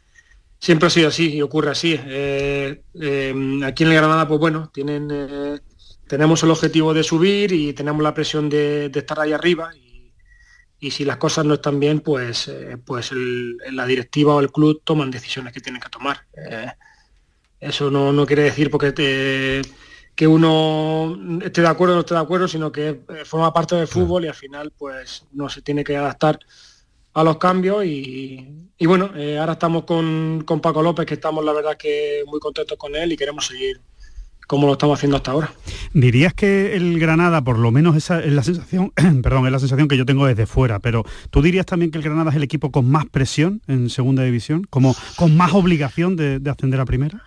[0.58, 2.00] siempre ha sido así y ocurre así.
[2.06, 5.60] Eh, em, aquí en el Granada, pues bueno, tienen, eh,
[6.08, 9.70] tenemos el objetivo de subir y tenemos la presión de, estar ahí arriba.
[9.74, 13.10] Y, si las cosas no están bien, pues, eh, pues
[13.72, 16.20] la directiva o el club toman decisiones que tienen que tomar.
[17.58, 19.62] eso no, no, quiere decir porque te
[20.16, 23.76] que uno esté de acuerdo o no esté de acuerdo, sino que eh, forma parte
[23.76, 26.38] del fútbol y al final pues no se tiene que adaptar
[27.12, 31.52] a los cambios y, bueno, eh, ahora estamos con, con, Paco López, que estamos la
[31.52, 33.80] verdad que muy contentos con él y queremos seguir
[34.46, 35.52] como lo estamos haciendo hasta ahora.
[35.92, 39.88] Dirías que el Granada, por lo menos esa es la sensación, perdón, es la sensación
[39.88, 42.70] que yo tengo desde fuera, pero tú dirías también que el Granada es el equipo
[42.70, 47.22] con más presión en segunda división, como con más obligación de, de ascender a primera.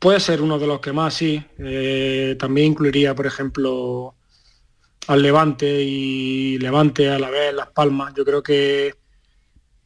[0.00, 1.44] Puede ser uno de los que más, sí.
[1.58, 4.14] Eh, también incluiría, por ejemplo,
[5.08, 8.14] al Levante y Levante a la vez, Las Palmas.
[8.16, 8.94] Yo creo que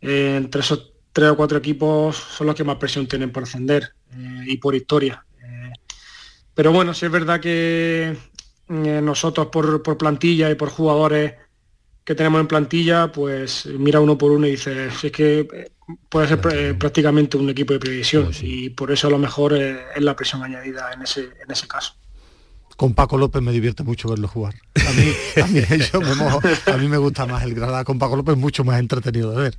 [0.00, 3.94] eh, entre esos tres o cuatro equipos son los que más presión tienen por ascender
[4.12, 5.26] eh, y por historia.
[6.54, 8.16] Pero bueno, sí es verdad que
[8.68, 11.34] nosotros por, por, plantilla y por jugadores
[12.04, 15.70] que tenemos en plantilla, pues mira uno por uno y dice, si es que
[16.08, 19.84] puede ser eh, prácticamente un equipo de previsión y por eso a lo mejor eh,
[19.94, 21.94] es la presión añadida en ese, en ese caso.
[22.76, 24.54] Con Paco López me divierte mucho verlo jugar.
[24.74, 25.46] A
[26.76, 29.58] mí, me, gusta más el Granada con Paco López, mucho más entretenido de ver.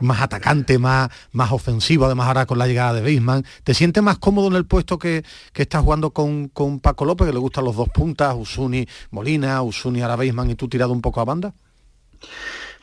[0.00, 3.44] Más atacante, más, más ofensivo, además ahora con la llegada de Beisman.
[3.62, 7.26] ¿Te sientes más cómodo en el puesto que, que estás jugando con, con, Paco López,
[7.26, 11.02] que le gustan los dos puntas, Usuni Molina, Usuni ahora Beisman y tú tirado un
[11.02, 11.54] poco a banda?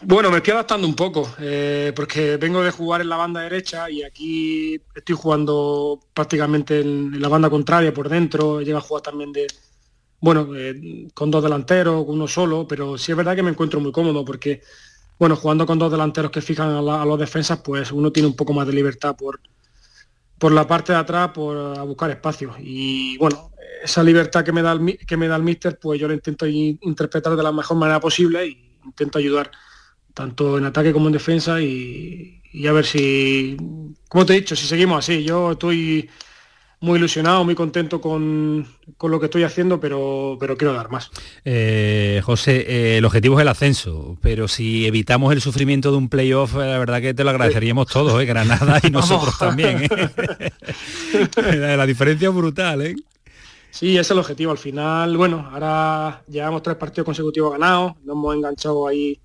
[0.04, 3.88] Bueno, me estoy adaptando un poco, eh, porque vengo de jugar en la banda derecha
[3.88, 9.32] y aquí estoy jugando prácticamente en, la banda contraria por dentro, llega a jugar también
[9.32, 9.46] de,
[10.22, 13.92] bueno, eh, con dos delanteros, uno solo, pero sí es verdad que me encuentro muy
[13.92, 14.62] cómodo porque,
[15.18, 18.54] bueno, jugando con dos delanteros que fijan a, los defensas, pues uno tiene un poco
[18.54, 19.42] más de libertad por,
[20.38, 22.54] por la parte de atrás, por a buscar espacio.
[22.60, 23.52] Y bueno,
[23.84, 26.46] esa libertad que me da el, que me da el míster, pues yo la intento
[26.46, 29.52] interpretar de la mejor manera posible y intento ayudar
[30.14, 33.58] tanto en ataque como en defensa y, a ver si,
[34.08, 36.10] como te he dicho, si seguimos así, yo estoy
[36.82, 38.68] muy ilusionado, muy contento con,
[39.02, 41.12] lo que estoy haciendo, pero, pero quiero dar más.
[41.46, 46.10] Eh, José, eh, el objetivo es el ascenso, pero si evitamos el sufrimiento de un
[46.10, 48.26] playoff, la verdad que te lo agradeceríamos todos, ¿eh?
[48.26, 49.88] Granada y nosotros también.
[51.38, 52.96] la diferencia es brutal, ¿eh?
[53.70, 54.52] Sí, es el objetivo.
[54.52, 59.18] Al final, bueno, ahora llevamos tres partidos consecutivos ganados, nos hemos enganchado ahí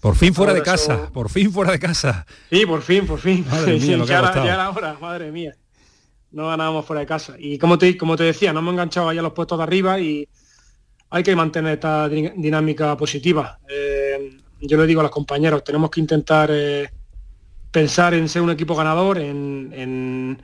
[0.00, 2.26] por fin fuera de casa, por fin fuera de casa.
[2.50, 3.44] Sí, por fin, por fin.
[4.06, 5.54] ya, era, hora, madre mía.
[6.32, 7.34] No ganábamos fuera de casa.
[7.38, 9.98] Y como te, como te decía, no hemos enganchado ahí a los puestos de arriba
[10.00, 10.28] y
[11.10, 13.58] hay que mantener esta dinámica positiva.
[13.68, 16.90] Eh, yo le digo a los compañeros, tenemos que intentar eh,
[17.70, 20.42] pensar en ser un equipo ganador, en,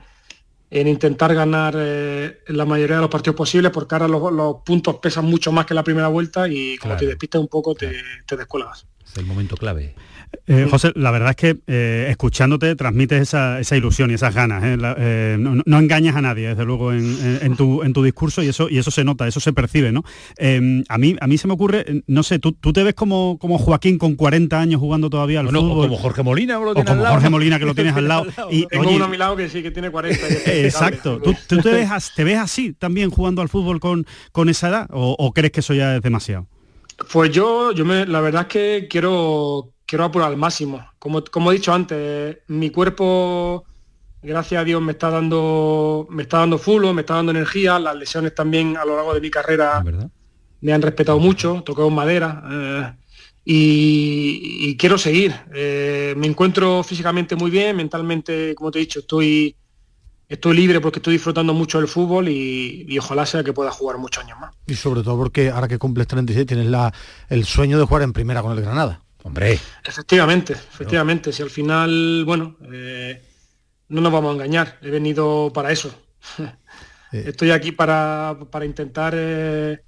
[0.71, 5.51] intentar ganar eh, la mayoría de los partidos posibles, porque ahora los, puntos pesan mucho
[5.51, 7.93] más que la primera vuelta y como te despistas un poco te,
[8.25, 9.95] te descuelgas el momento clave.
[10.47, 14.63] Eh, José, la verdad es que eh, escuchándote transmites esa, esa, ilusión y esas ganas.
[14.63, 14.77] ¿eh?
[14.77, 14.95] La,
[15.37, 18.49] no, no, engañas a nadie, desde luego, en, en, en, tu, en, tu, discurso y
[18.49, 19.91] eso, y eso se nota, eso se percibe.
[19.91, 20.03] ¿no?
[20.37, 23.37] Em, a, mí, a mí se me ocurre, no sé, ¿tú, tú te ves como,
[23.39, 25.85] como Joaquín con 40 años jugando todavía al bueno, fútbol?
[25.85, 28.25] O como Jorge Molina, o, lo o como Jorge Molina que lo tienes al lado.
[28.51, 30.27] y, Tengo oye, uno a mi lado que sí, que tiene 40.
[30.47, 31.19] exacto.
[31.19, 34.87] ¿Tú, ¿Tú, te, ves, te ves así también jugando al fútbol con, con esa edad
[34.91, 36.47] o, o crees que eso ya es demasiado?
[37.11, 40.85] Pues yo, yo me, la verdad es que quiero, quiero apurar al máximo.
[40.99, 43.65] Como, como he dicho antes, mi cuerpo,
[44.21, 47.79] gracias a Dios, me está dando, me está dando fulo, me está dando energía.
[47.79, 49.83] Las lesiones también a lo largo de mi carrera
[50.61, 52.43] me han respetado mucho, tocado madera.
[52.49, 52.93] Eh,
[53.45, 55.33] y, y, quiero seguir.
[55.53, 59.55] Eh, me encuentro físicamente muy bien, mentalmente, como te he dicho, estoy,
[60.33, 63.97] estoy libre porque estoy disfrutando mucho del fútbol y, y, ojalá sea que pueda jugar
[63.97, 64.53] muchos años más.
[64.67, 66.93] Y sobre todo porque ahora que cumples 36 tienes la,
[67.29, 69.01] el sueño de jugar en primera con el Granada.
[69.23, 69.59] Hombre.
[69.85, 71.31] Efectivamente, efectivamente.
[71.31, 73.21] Si al final, bueno, eh,
[73.87, 74.79] no nos vamos a engañar.
[74.81, 75.93] He venido para eso.
[77.15, 77.25] Eh.
[77.27, 79.83] Estoy aquí para, para intentar, eh,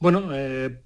[0.00, 0.82] bueno, eh,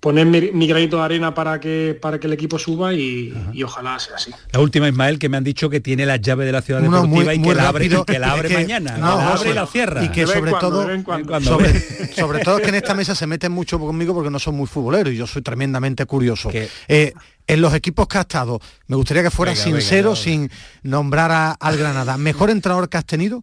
[0.00, 3.62] poner mi, mi, granito de arena para que, para que el equipo suba y, y,
[3.62, 4.32] ojalá sea así.
[4.50, 7.02] La última, Ismael, que me han dicho que tiene la llave de la ciudad deportiva
[7.02, 8.98] no, muy, y, que la abre, y que la abre que, mañana.
[8.98, 10.04] No, la abre y la cierra.
[10.04, 11.80] Y que sobre cuando, todo, sobre,
[12.14, 14.66] sobre, todo es que en esta mesa se meten mucho conmigo porque no son muy
[14.66, 16.50] futboleros y yo soy tremendamente curioso.
[16.52, 17.12] Eh,
[17.46, 18.58] en los equipos que has estado,
[18.88, 20.50] me gustaría que fuera venga, sincero venga, sin
[20.82, 22.16] nombrar a, al Granada.
[22.16, 23.42] ¿Mejor entrenador que has tenido?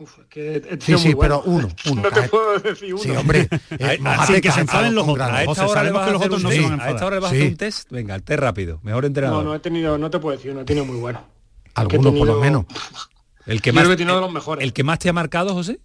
[0.00, 1.42] Uf, que sí, sí, bueno.
[1.42, 2.02] pero uno, uno.
[2.02, 3.02] No te puedo decir uno.
[3.02, 3.48] Sí, hombre.
[3.78, 5.28] Eh, Así que se enfaden los otros.
[5.28, 7.90] A esta hora no a esta le vas a hacer un test.
[7.90, 8.80] Venga, el test rápido.
[8.82, 9.44] Mejor entrenador.
[9.44, 11.22] No, no he tenido, no te puedo decir uno, he tenido muy bueno.
[11.74, 12.18] Alguno tenido...
[12.24, 12.64] por lo menos.
[13.44, 14.64] El que más, he tenido de los mejores.
[14.64, 15.80] ¿El que más te ha marcado, José?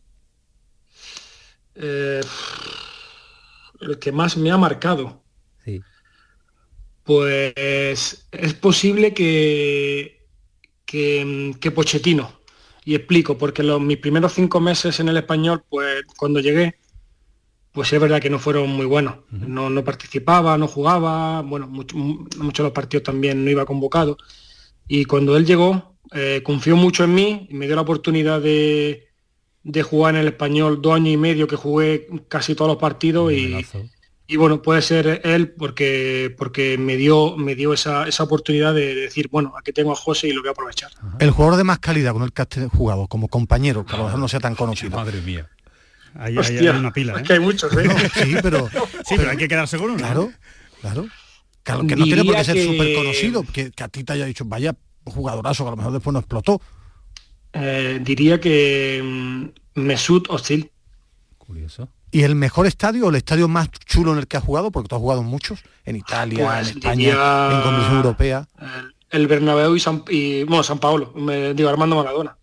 [1.76, 2.22] Eh,
[3.82, 5.24] el que más me ha marcado.
[5.66, 5.82] Sí.
[7.04, 10.26] Pues es posible que,
[10.86, 12.45] que, que Pochettino
[12.86, 16.76] y explico, porque los, mis primeros cinco meses en el español, pues cuando llegué,
[17.72, 19.18] pues es verdad que no fueron muy buenos.
[19.32, 24.18] No, no, participaba, no jugaba, bueno, mucho, muchos de los partidos también no iba convocado.
[24.88, 29.08] Y cuando él llegó, eh, confió mucho en mí y me dio la oportunidad de,
[29.64, 33.34] de, jugar en el español dos años y medio que jugué casi todos los partidos
[33.34, 33.66] y,
[34.28, 38.96] y, bueno, puede ser él porque, porque me dio, me dio esa, esa oportunidad de
[38.96, 40.92] decir, bueno, aquí tengo a José y lo voy a aprovechar.
[40.98, 41.18] Ajá.
[41.20, 44.06] El jugador de más calidad con el que has jugado, como compañero, que a lo
[44.06, 44.92] mejor no sea tan conocido.
[44.96, 45.48] Madre mía.
[46.18, 47.14] Ahí, Hostia, hay una pila.
[47.14, 47.18] ¿eh?
[47.18, 47.90] Es que hay muchos, ¿eh?
[48.14, 48.70] sí, pero,
[49.06, 49.98] sí, pero hay que quedar seguro, ¿no?
[49.98, 50.32] Claro,
[50.82, 51.08] claro.
[51.64, 54.26] Claro, que no tiene por qué ser súper conocido, que, que, a ti te haya
[54.26, 56.62] dicho, vaya jugadorazo, que a lo mejor después no explotó.
[57.54, 60.72] Eh, diría que mm, Mesut Özil.
[61.38, 61.90] Curioso.
[62.16, 64.72] ¿Y el mejor estadio o el estadio más chulo en el que has jugado?
[64.72, 67.50] Porque tú has jugado muchos, en Italia, pues en España, diría...
[67.52, 68.48] en competición europea.
[68.58, 72.38] El, el Bernabéu y San, y, bueno, San Paolo, me digo Armando Maradona.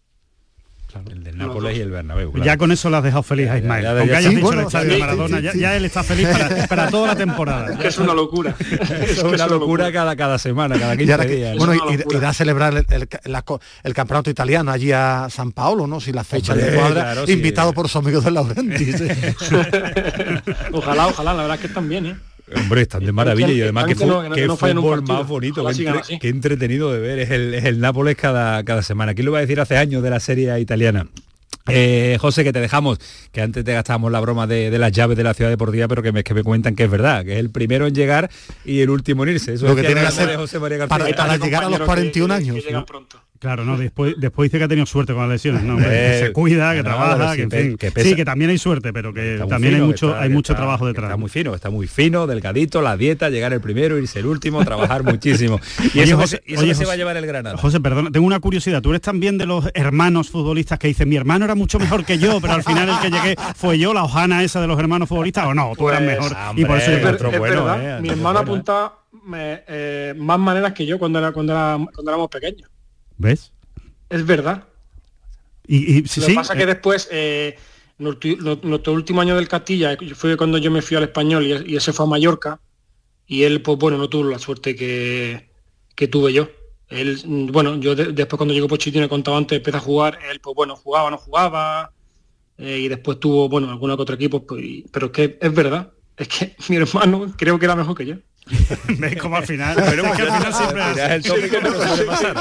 [0.93, 1.11] Claro.
[1.11, 2.33] El del Nápoles y el Bernabéu.
[2.33, 2.45] Claro.
[2.45, 3.83] Ya con eso lo has dejado feliz a Ismael.
[3.83, 5.77] Ya, ya, ya, Aunque hayas sí, dicho bueno, el estadio sí, de Maradona, sí, ya,
[5.77, 7.73] él está feliz para, para, toda la temporada.
[7.73, 8.55] Es que es una locura.
[8.61, 11.57] es, es una, locura, locura, cada, cada semana, cada 15 que, días.
[11.57, 11.75] Bueno,
[12.11, 13.45] irá a celebrar el, el, la,
[13.85, 15.99] el, campeonato italiano allí a San Paolo, ¿no?
[16.01, 18.93] Si la fecha Hombre, de cuadra, claro, invitado por sus amigos de Laurenti.
[20.73, 22.17] ojalá, ojalá, la verdad es que están bien, ¿eh?
[22.57, 26.29] Hombre, están de maravilla y además que, no, que, no fútbol más bonito, entre, que,
[26.29, 29.15] entretenido de ver es el, es el Nápoles cada, cada semana.
[29.15, 31.07] ¿Quién lo va a decir hace años de la serie italiana?
[31.69, 32.99] Eh, José, que te dejamos,
[33.31, 36.03] que antes te gastábamos la broma de, de, las llaves de la ciudad deportiva, pero
[36.03, 38.31] que me, que me cuentan que es verdad, que es el primero en llegar
[38.65, 39.55] y el último en irse.
[39.55, 40.99] Eso Lo que tiene que hacer José María García.
[40.99, 42.65] para, para llegar a los 41 que, años.
[42.65, 42.85] Que ¿no?
[42.85, 43.21] pronto.
[43.43, 45.77] Claro, no, después, después dice que ha tenido suerte con las lesiones, ¿no?
[45.81, 48.59] Eh, que se cuida, que no, trabaja, que, en fin, que sí, que también hay
[48.59, 51.07] suerte, pero que también fino, hay mucho, está, hay mucho está, trabajo detrás.
[51.07, 54.65] Está muy fino, está muy fino, delgadito, la dieta, llegar el primero, irse el último,
[54.65, 55.59] trabajar muchísimo.
[55.93, 57.57] Y oye, eso, José, eso oye, se va a llevar el Granada.
[57.57, 58.81] José, perdona, tengo una curiosidad.
[58.81, 62.19] Tú eres también de los hermanos futbolistas que dicen, mi hermano era mucho mejor que
[62.19, 65.09] yo, pero al final el que llegué fue yo, la hojana esa de los hermanos
[65.09, 66.33] futbolistas, o no, tú pues, eras mejor.
[66.49, 68.93] Hombre, y por eso es, otro es bueno, verdad, eh, mi hermano apunta
[69.35, 72.71] eh, más maneras que yo cuando, era, cuando, era, cuando éramos pequeños.
[73.19, 73.53] ¿Ves?
[74.13, 74.65] es verdad.
[75.67, 77.57] Y, y sí, Lo que pasa es que después, eh,
[77.99, 81.93] nuestro último año del Castilla, fue cuando yo me fui al español y, y, ese
[81.93, 82.61] fue a Mallorca,
[83.27, 85.51] y él, pues bueno, no tuvo la suerte que,
[85.95, 86.49] que tuve yo.
[86.89, 90.41] Él, bueno, yo de, después cuando llegó Pochettino, he contado antes, empecé a jugar, él,
[90.41, 91.93] pues bueno, jugaba, no jugaba,
[92.59, 95.55] eh, y después tuvo, bueno, alguno que otro equipo, pues, y, pero es que es
[95.55, 98.17] verdad, es que mi hermano creo que era mejor que yo.
[98.99, 99.77] ¿Ves como al final?
[99.77, 102.37] Pero es que al final siempre es el tópico que no suele pasar.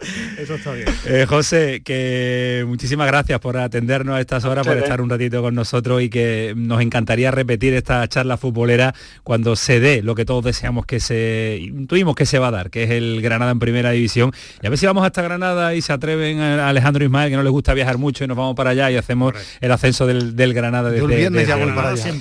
[0.38, 0.88] Eso está bien.
[1.06, 5.54] Eh, José, que muchísimas gracias por atendernos a estas horas, por estar un ratito con
[5.54, 8.94] nosotros y que nos encantaría repetir esta charla futbolera
[9.24, 12.70] cuando se dé lo que todos deseamos que se intuimos que se va a dar,
[12.70, 14.32] que es el Granada en primera división.
[14.62, 17.42] Y a ver si vamos hasta Granada y se atreven a Alejandro Ismael, que no
[17.42, 20.90] les gusta viajar mucho, y nos vamos para allá y hacemos el ascenso del, Granada
[20.90, 22.12] desde, Yo el viernes ya voy para allá.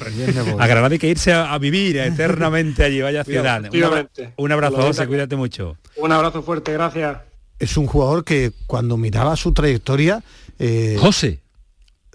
[0.60, 3.64] A Granada hay que irse a, vivir eternamente allí, vaya ciudad.
[4.38, 5.78] Un, abrazo, José, cuídate mucho.
[5.98, 7.18] Un abrazo fuerte, gracias
[7.60, 10.24] es un jugador que cuando miraba su trayectoria...
[10.58, 11.40] Eh, José.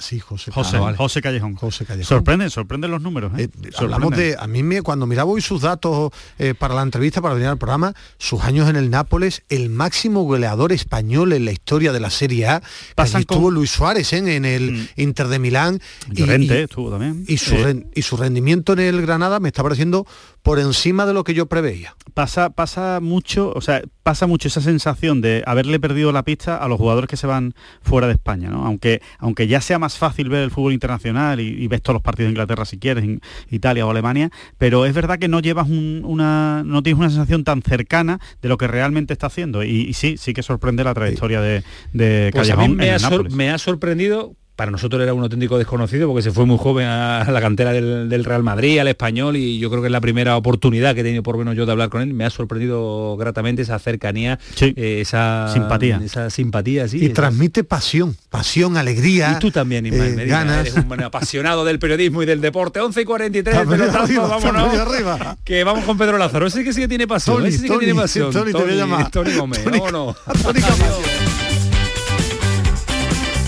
[0.05, 0.51] Sí, José.
[0.51, 1.55] José, ah, José Callejón.
[1.55, 2.07] José Callejón.
[2.07, 3.33] Sorprende, sorprende los números.
[3.39, 3.49] ¿eh?
[3.63, 6.13] Eh, hablamos de, a mí me, cuando miraba hoy sus datos
[6.59, 10.73] para la entrevista, para venir al programa, sus años en el Nápoles, el máximo goleador
[10.73, 12.63] español en la historia de la Serie A.
[12.95, 14.89] Pasan estuvo Luis Suárez en el mm.
[14.97, 15.81] Inter de Milán.
[16.11, 17.25] Llorente estuvo también.
[17.27, 17.55] Y su,
[17.95, 20.07] y su rendimiento en el Granada me está pareciendo
[20.45, 21.97] por encima de lo que yo preveía.
[22.13, 26.69] Pasa, pasa mucho, o sea, pasa mucho esa sensación de haberle perdido la pista a
[26.69, 28.67] los jugadores que se van fuera de España, ¿no?
[28.67, 32.28] Aunque, aunque ya sea más fácil ver el fútbol internacional y, ves todos los partidos
[32.28, 33.20] de Inglaterra si quieres, en
[33.51, 37.62] Italia o Alemania, pero es verdad que no llevas una, no tienes una sensación tan
[37.62, 39.62] cercana de lo que realmente está haciendo.
[39.64, 42.76] Y, sí, sí que sorprende la trayectoria de, de pues Callejón.
[42.76, 42.86] me,
[43.30, 47.25] me ha sorprendido para nosotros era un auténtico desconocido porque se fue muy joven a
[47.31, 50.95] la cantera del, Real Madrid, al español, y yo creo que es la primera oportunidad
[50.95, 52.15] que he tenido por menos yo de hablar con él.
[52.15, 56.01] Me ha sorprendido gratamente esa cercanía, eh, esa simpatía.
[56.05, 57.05] Esa simpatía, sí.
[57.05, 59.35] Y transmite pasión, pasión, alegría.
[59.37, 62.81] Y tú también, Ismael eh, eres un apasionado del periodismo y del deporte.
[62.81, 64.75] 11 y 43, arriba, vámonos.
[64.79, 65.37] Arriba.
[65.45, 66.47] Que vamos con Pedro Lázaro.
[66.47, 67.45] Ese que sí que tiene pasión.
[67.45, 68.33] ese sí que tiene pasión.
[68.33, 70.17] Tony, Tony, te voy a Tony Gómez, vámonos.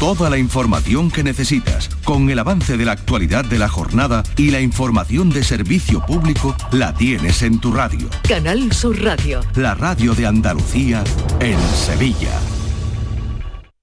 [0.00, 4.52] Toda la información que necesitas, con el avance de la actualidad de la jornada y
[4.52, 8.08] la información de servicio público, la tienes en tu radio.
[8.28, 9.40] Canal Sur Radio.
[9.56, 11.02] La radio de Andalucía
[11.40, 12.57] en Sevilla.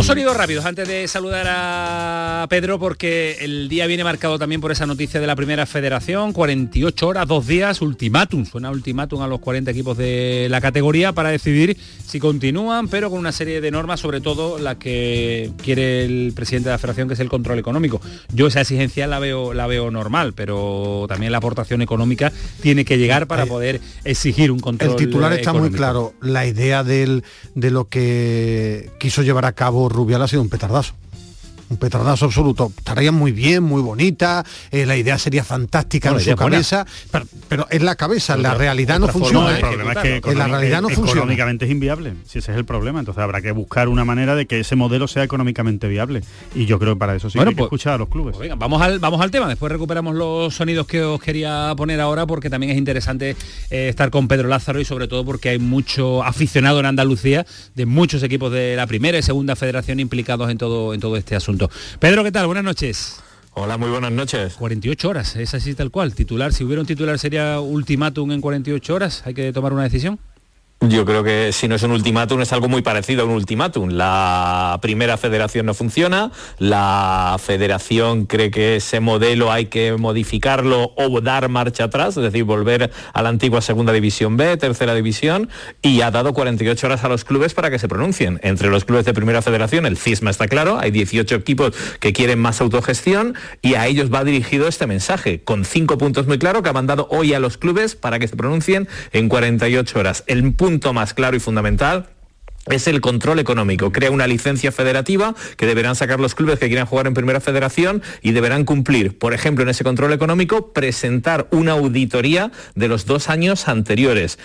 [0.00, 4.72] Dos sonidos rápidos antes de saludar a Pedro porque el día viene marcado también por
[4.72, 9.40] esa noticia de la primera federación, 48 horas, dos días, ultimátum, suena ultimátum a los
[9.40, 11.76] 40 equipos de la categoría para decidir
[12.06, 16.70] si continúan, pero con una serie de normas, sobre todo la que quiere el presidente
[16.70, 18.00] de la federación, que es el control económico.
[18.32, 22.32] Yo esa exigencia la veo, la veo normal, pero también la aportación económica
[22.62, 24.92] tiene que llegar para poder exigir un control.
[24.92, 26.14] El titular está muy claro.
[26.22, 27.22] La idea del,
[27.54, 30.94] de lo que quiso llevar a cabo Rubial ha sido un petardazo.
[31.70, 32.72] Un petardazo absoluto.
[32.76, 37.26] Estaría muy bien, muy bonita, eh, la idea sería fantástica Bueno, en su cabeza, pero,
[37.48, 39.50] pero es la cabeza, la realidad no funciona.
[39.50, 39.60] el ¿eh?
[39.60, 41.12] problema es que en la realidad no funciona.
[41.20, 42.98] económicamente es inviable, si ese es el problema.
[42.98, 46.22] Entonces habrá que buscar una manera de que ese modelo sea económicamente viable.
[46.56, 48.36] Y yo creo que para eso sí Bueno, hay que pues- escuchar a los clubes.
[48.36, 52.26] Venga, vamos al, vamos al tema, después recuperamos los sonidos que os quería poner ahora
[52.26, 53.36] porque también es interesante
[53.70, 57.46] eh, estar con Pedro Lázaro y sobre todo porque hay mucho aficionado en Andalucía
[57.76, 61.36] de muchos equipos de la primera y segunda federación implicados en todo, en todo este
[61.36, 61.59] asunto.
[61.98, 62.46] Pedro, ¿qué tal?
[62.46, 63.20] Buenas noches.
[63.52, 64.54] Hola, muy buenas noches.
[64.54, 66.14] 48 horas, es así tal cual.
[66.14, 70.20] Titular, si hubiera un titular sería ultimátum en 48 horas, hay que tomar una decisión.
[70.88, 73.90] Yo creo que si no es un ultimátum es algo muy parecido a un ultimátum.
[73.90, 81.20] La primera federación no funciona, la federación cree que ese modelo hay que modificarlo o
[81.20, 85.50] dar marcha atrás, es decir, volver a la antigua segunda división B, tercera división,
[85.82, 88.40] y ha dado 48 horas a los clubes para que se pronuncien.
[88.42, 92.38] Entre los clubes de primera federación, el CISMA está claro, hay 18 equipos que quieren
[92.38, 96.70] más autogestión y a ellos va dirigido este mensaje, con cinco puntos muy claros que
[96.70, 100.24] ha mandado hoy a los clubes para que se pronuncien en 48 horas.
[100.26, 102.08] El punto más claro y fundamental
[102.66, 103.90] es el control económico.
[103.90, 108.02] Crea una licencia federativa que deberán sacar los clubes que quieran jugar en primera federación
[108.22, 113.28] y deberán cumplir, por ejemplo, en ese control económico, presentar una auditoría de los dos
[113.30, 114.38] años anteriores,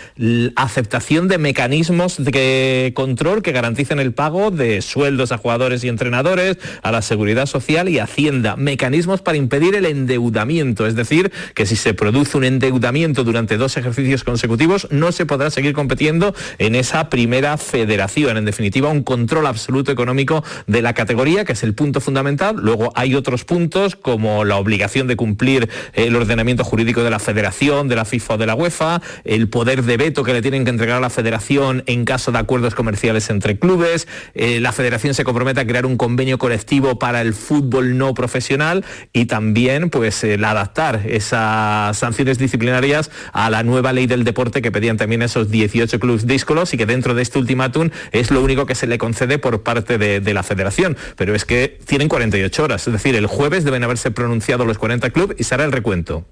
[0.56, 6.58] aceptación de mecanismos de control que garanticen el pago de sueldos a jugadores y entrenadores,
[6.84, 11.76] a la seguridad social y hacienda, mecanismos para impedir el endeudamiento, es decir, que si
[11.76, 17.10] se produce un endeudamiento durante dos ejercicios consecutivos, no se podrá seguir compitiendo en esa
[17.10, 18.05] primera federación.
[18.16, 22.56] En definitiva, un control absoluto económico de la categoría, que es el punto fundamental.
[22.62, 27.88] Luego hay otros puntos como la obligación de cumplir el ordenamiento jurídico de la federación,
[27.88, 30.70] de la FIFA o de la UEFA, el poder de veto que le tienen que
[30.70, 34.08] entregar a la federación en caso de acuerdos comerciales entre clubes.
[34.34, 38.86] Eh, la federación se compromete a crear un convenio colectivo para el fútbol no profesional
[39.14, 44.72] y también pues el adaptar esas sanciones disciplinarias a la nueva ley del deporte que
[44.72, 48.66] pedían también esos 18 clubes díscolos y que dentro de este ultimátum es lo único
[48.66, 50.98] que se le concede por parte de, la federación.
[51.16, 55.10] Pero es que tienen 48 horas, es decir, el jueves deben haberse pronunciado los 40
[55.12, 56.26] clubes y será el recuento.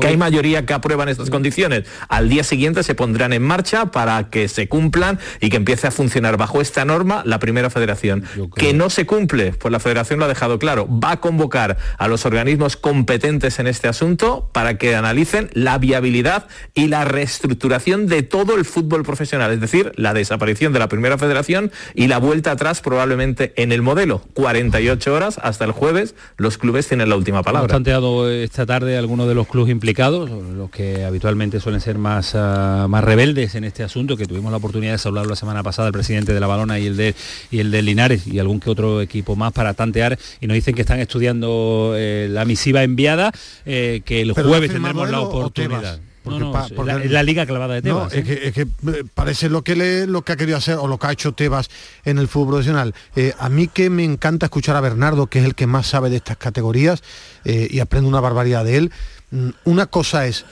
[0.00, 1.84] Que hay mayoría que aprueban estas condiciones.
[2.08, 5.90] Al día siguiente se pondrán en marcha para que se cumplan y que empiece a
[5.90, 8.24] funcionar bajo esta norma la primera federación.
[8.54, 10.86] Que no se cumple, pues la federación lo ha dejado claro.
[10.86, 16.48] Va a convocar a los organismos competentes en este asunto para que analicen la viabilidad
[16.74, 21.16] y la reestructuración de todo el fútbol profesional, es decir, la desaparición de la primera
[21.16, 24.22] federación y la vuelta atrás probablemente en el modelo.
[24.34, 27.72] 48 horas hasta el jueves, los clubes tienen la última Hemos palabra.
[27.72, 32.86] tanteado esta tarde algunos de los clubes implicados, los que habitualmente suelen ser más, ah,
[32.88, 35.92] más rebeldes en este asunto, que tuvimos la oportunidad de hablar la semana pasada el
[35.94, 37.14] presidente de la Balona y el de
[37.50, 40.74] y el de Linares y algún que otro equipo más para tantear y nos dicen
[40.74, 43.32] que están estudiando eh, la misiva enviada,
[43.66, 46.00] eh, que el ¿Pero jueves tendremos la oportunidad.
[46.24, 48.12] No, Porque no, pa- es porque la, liga clavada de No, Tebas.
[48.14, 48.22] es, ¿eh?
[48.22, 48.66] que, es que,
[49.12, 51.68] parece lo que le, lo que ha querido hacer o lo que ha hecho Tebas
[52.04, 52.94] en el fútbol profesional.
[53.16, 56.10] Eh, a mí que me encanta escuchar a Bernardo, que es el que más sabe
[56.10, 57.02] de estas categorías,
[57.44, 58.92] eh, y aprendo una barbaridad de él.
[59.32, 60.44] Mm, Una cosa es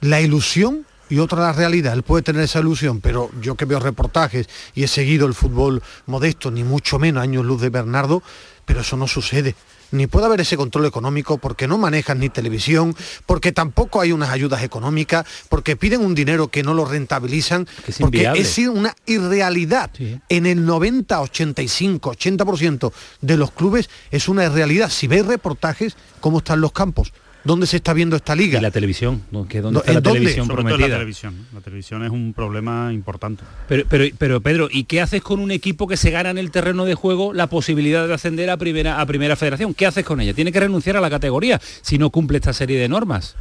[0.00, 1.94] la ilusión y otra la realidad.
[1.94, 5.82] Él puede tener esa ilusión, pero yo que veo reportajes y he seguido el fútbol
[6.06, 8.22] modesto, ni mucho menos años luz de Bernardo,
[8.64, 9.54] pero eso no sucede.
[9.90, 14.28] Ni puede haber ese control económico porque no manejan ni televisión, porque tampoco hay unas
[14.28, 19.90] ayudas económicas, porque piden un dinero que no lo rentabilizan, es porque es una irrealidad.
[20.28, 24.90] En el 90, 85, 80% de los clubes es una irrealidad.
[24.90, 27.14] Si ves reportajes, ¿cómo están los campos?
[27.48, 28.58] ¿Dónde se está viendo esta liga?
[28.58, 30.88] Y la televisión, dónde está la televisión Sobre todo en prometida.
[30.88, 31.46] la televisión.
[31.54, 33.42] La televisión es un problema importante.
[33.66, 36.50] Pero, pero, pero Pedro, ¿y qué haces con un equipo que se gana en el
[36.50, 39.72] terreno de juego la posibilidad de ascender a primera, a primera federación?
[39.72, 40.34] ¿Qué haces con ella?
[40.34, 43.34] Tiene que renunciar a la categoría si no cumple esta serie de normas.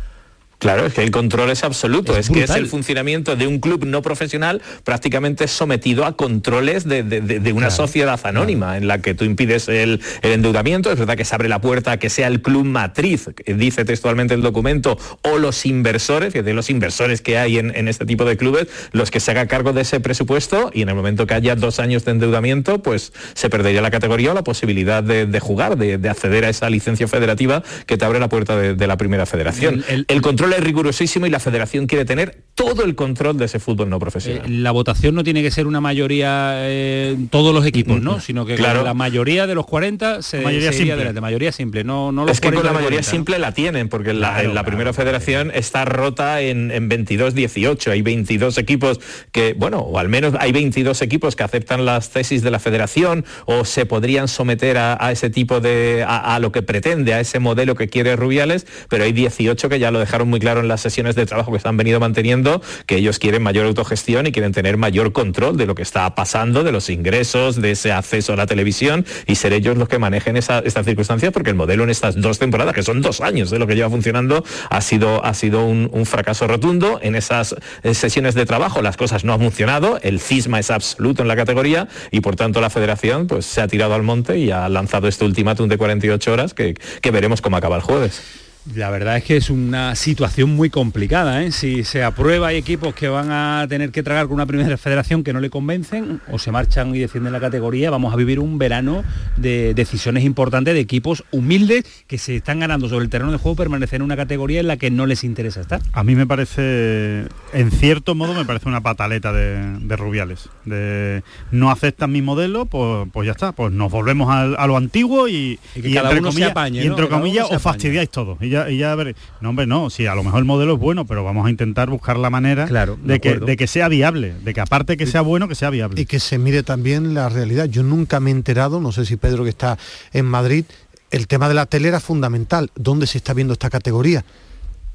[0.59, 3.59] Claro, es que el control es absoluto, Es es, que es el funcionamiento de un
[3.59, 8.77] club no profesional prácticamente sometido a controles de, de- de- de una Claro, sociedad anónima
[8.77, 11.91] en la que tú impides el, el endeudamiento, es verdad que se abre la puerta
[11.91, 16.53] a que sea el club matriz, dice textualmente el documento, o los inversores, que de
[16.55, 19.73] los inversores que hay en, en este tipo de clubes, los que se haga cargo
[19.73, 23.49] de ese presupuesto y en el momento que haya dos años de endeudamiento, pues se
[23.49, 27.61] perdería la categoría o la posibilidad de, jugar, de, de acceder a esa licencia federativa
[27.85, 29.83] que te abre la puerta de, de la primera federación.
[30.07, 33.89] El, control es rigurosísimo y la federación quiere tener todo el control de ese fútbol
[33.89, 34.43] no profesional.
[34.45, 38.19] Eh, la votación no tiene que ser una mayoría eh, todos los equipos, ¿no?
[38.19, 38.83] Sino que Claro.
[38.83, 40.93] la mayoría de los 40 se Mayoría se simple.
[40.93, 41.21] adelante.
[41.21, 43.15] Mayoría simple, no, no los es que con 40 la mayoría 40, ¿no?
[43.15, 47.91] simple la tienen, porque la, en la primera federación está rota en, en 22-18.
[47.91, 48.99] Hay 22 equipos
[49.31, 53.25] que, bueno, o al menos hay 22 equipos que aceptan las tesis de la federación
[53.45, 57.19] o se podrían someter a, a ese tipo de, a, a lo que pretende, a
[57.19, 60.67] ese modelo que quiere Rubiales, pero hay 18 que ya lo dejaron muy claro en
[60.67, 64.31] las sesiones de trabajo que se han venido manteniendo, que ellos quieren mayor autogestión y
[64.31, 68.33] quieren tener mayor control de lo que está pasando, de los ingresos, de ese acceso
[68.33, 71.83] a la televisión y ser ellos los que manejen esa, estas circunstancias, porque el modelo
[71.83, 75.23] en estas dos temporadas, que son dos años de lo que lleva funcionando, ha sido,
[75.25, 76.99] ha sido un, un fracaso rotundo.
[77.01, 81.21] En esas eh, sesiones de trabajo las cosas no han funcionado, el cisma es absoluto
[81.21, 84.51] en la categoría y por tanto la federación pues, se ha tirado al monte y
[84.51, 88.46] ha lanzado este ultimátum de 48 horas que, que veremos cómo acaba el jueves.
[88.75, 91.43] La verdad es que es una situación muy complicada.
[91.43, 91.51] ¿eh?
[91.51, 95.23] Si se aprueba, hay equipos que van a tener que tragar con una primera federación
[95.23, 97.89] que no le convencen o se marchan y defienden la categoría.
[97.89, 99.03] Vamos a vivir un verano
[99.37, 103.55] de decisiones importantes de equipos humildes que se están ganando sobre el terreno de juego
[103.55, 105.81] permanecer en una categoría en la que no les interesa estar.
[105.93, 110.49] A mí me parece, en cierto modo, me parece una pataleta de, de Rubiales.
[110.65, 115.27] De no aceptan mi modelo, pues, pues ya está, pues nos volvemos a, lo antiguo
[115.27, 118.37] y, Y que cada entre uno se comillas, apañe, y entre comillas os fastidiáis todo.
[118.41, 119.17] Y ya, y ya veréis.
[119.41, 121.89] No, hombre, no, sí, a lo mejor el modelo es bueno, pero vamos a intentar
[121.89, 125.21] buscar la manera de de, que, de que sea viable, de que aparte que sea
[125.21, 126.01] bueno, que sea viable.
[126.01, 127.65] y que se mire también la realidad.
[127.65, 129.77] Yo nunca me he enterado, no sé si Pedro que está
[130.13, 130.65] en Madrid,
[131.11, 132.71] el tema de la tele era fundamental.
[132.75, 134.25] ¿Dónde se está viendo esta categoría?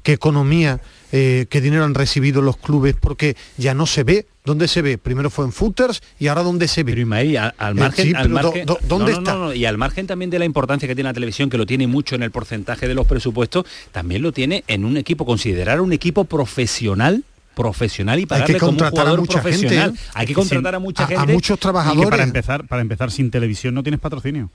[0.03, 2.95] ¿Qué economía, eh, qué dinero han recibido los clubes?
[2.99, 4.27] Porque ya no se ve.
[4.45, 4.97] ¿Dónde se ve?
[4.97, 6.91] Primero fue en footers y ahora ¿dónde se ve?
[7.37, 9.33] al Eh, margen, sí, al pero do- margen- do- ¿Dónde no, no, está?
[9.35, 11.65] no, no, y al margen también de la importancia que tiene la televisión, que lo
[11.65, 15.79] tiene mucho en el porcentaje de los presupuestos, también lo tiene en un equipo, considerar
[15.79, 17.23] un equipo profesional
[17.55, 19.91] profesional y pagarle como un contratar a jugador mucha profesional.
[19.91, 20.11] gente, ¿eh?
[20.15, 21.33] Hay que contratar a mucha a- a gente.
[21.33, 22.01] muchos trabajadores.
[22.01, 24.49] Y que para empezar, para empezar sin televisión no tienes patrocinio.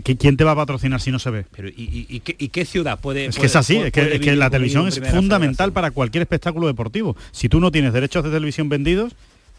[0.00, 0.04] Claro.
[0.04, 1.44] ¿Qui- qui- ¿Quién te va a patrocinar si no se ve?
[1.54, 3.86] Pero, ¿y, y- y qué, y qué ciudad puede Es que puede- es así, puede-
[3.88, 7.16] es que, es la televisión es fundamental para cualquier espectáculo deportivo.
[7.32, 9.12] Si tú no tienes derechos de televisión vendidos,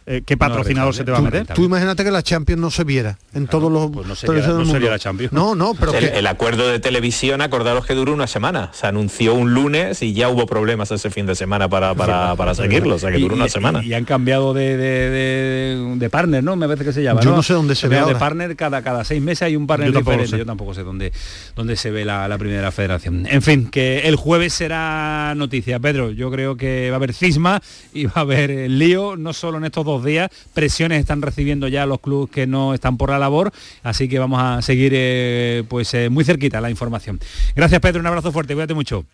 [0.07, 1.47] eh, ¿qué patrocinador se te va a meter?
[1.47, 3.89] Tú imagínate que la Champions no se viera en todos los
[4.19, 4.89] sería- televisiones no del sería mundo.
[4.91, 5.33] la Champions.
[5.33, 8.69] No, no, pero el, que- el acuerdo de televisión, acordaros que duró una semana.
[8.73, 12.53] Se anunció un lunes y ya hubo problemas ese fin de semana para, para, para
[12.55, 13.83] seguirlo, o sea que Y- duró una semana.
[13.83, 16.55] Y, han cambiado de, de, de- de partner, ¿no?
[16.55, 17.21] Me parece que se llama.
[17.21, 19.91] Yo no sé dónde se ve De partner cada, cada seis meses hay un partner
[19.91, 20.27] Yo diferente.
[20.27, 20.37] sé.
[20.37, 21.11] Yo tampoco sé dónde,
[21.55, 23.25] dónde se ve la, la primera federación.
[23.29, 26.11] En fin, que el jueves será noticia, Pedro.
[26.11, 27.61] Yo creo que va a haber cisma
[27.93, 30.29] y va a haber eh, lío, no solo en estos dos días.
[30.53, 33.51] Presiones están recibiendo ya los clubes que no están por la labor.
[33.83, 37.19] Así que vamos a seguir eh, pues eh, muy cerquita la información.
[37.55, 37.99] Gracias, Pedro.
[37.99, 38.53] Un abrazo fuerte.
[38.53, 39.05] Cuídate mucho.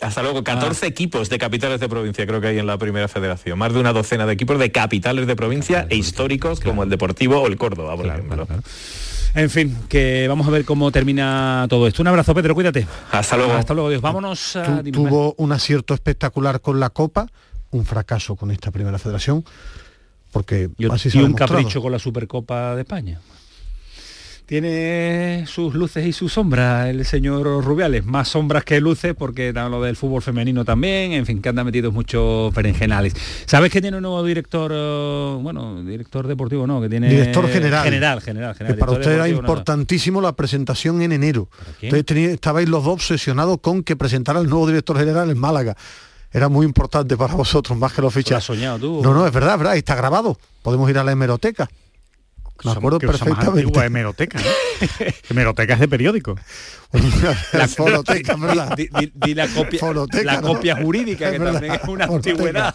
[0.00, 0.44] Hasta luego, Ah.
[0.44, 3.58] 14 equipos de capitales de provincia creo que hay en la primera federación.
[3.58, 7.40] Más de una docena de equipos de capitales de provincia e históricos como el Deportivo
[7.40, 8.46] o el Córdoba, por ejemplo.
[9.36, 12.02] En fin, que vamos a ver cómo termina todo esto.
[12.02, 12.86] Un abrazo, Pedro, cuídate.
[13.10, 13.52] Hasta luego.
[13.54, 14.00] Hasta luego, Dios.
[14.02, 14.82] Vámonos a...
[14.82, 17.26] tuvo un acierto espectacular con la Copa,
[17.70, 19.44] un fracaso con esta primera federación,
[20.34, 23.20] porque y, así y se ha un capricho con la Supercopa de España.
[24.46, 29.70] Tiene sus luces y sus sombras el señor Rubiales, más sombras que luces porque da
[29.70, 33.14] lo del fútbol femenino también, en fin, que anda metido muchos berenjenales.
[33.46, 37.84] ¿Sabes que tiene un nuevo director, eh, bueno, director deportivo no, que tiene Director general.
[37.84, 38.74] General, general, general.
[38.76, 41.48] Que para usted era importantísimo la presentación en enero.
[41.82, 45.74] Ustedes tenía- estabais los dos obsesionados con que presentara el nuevo director general en Málaga.
[46.34, 48.44] Era muy importante para vosotros, más que los Lo has fichas.
[48.44, 49.00] soñado tú.
[49.02, 50.36] No, no, es verdad, es verdad, está grabado.
[50.62, 51.70] Podemos ir a la hemeroteca.
[52.64, 53.60] Me acuerdo que más perfectamente.
[53.62, 54.44] antigua, hemeroteca, ¿no?
[55.30, 56.36] hemeroteca es de periódico.
[57.52, 58.76] la fonoteca, ¿verdad?
[58.76, 60.48] Di, di- di la copia, Fonoteca, la ¿no?
[60.54, 62.32] copia jurídica, que verdad, también es una fonoteca.
[62.32, 62.74] antigüedad.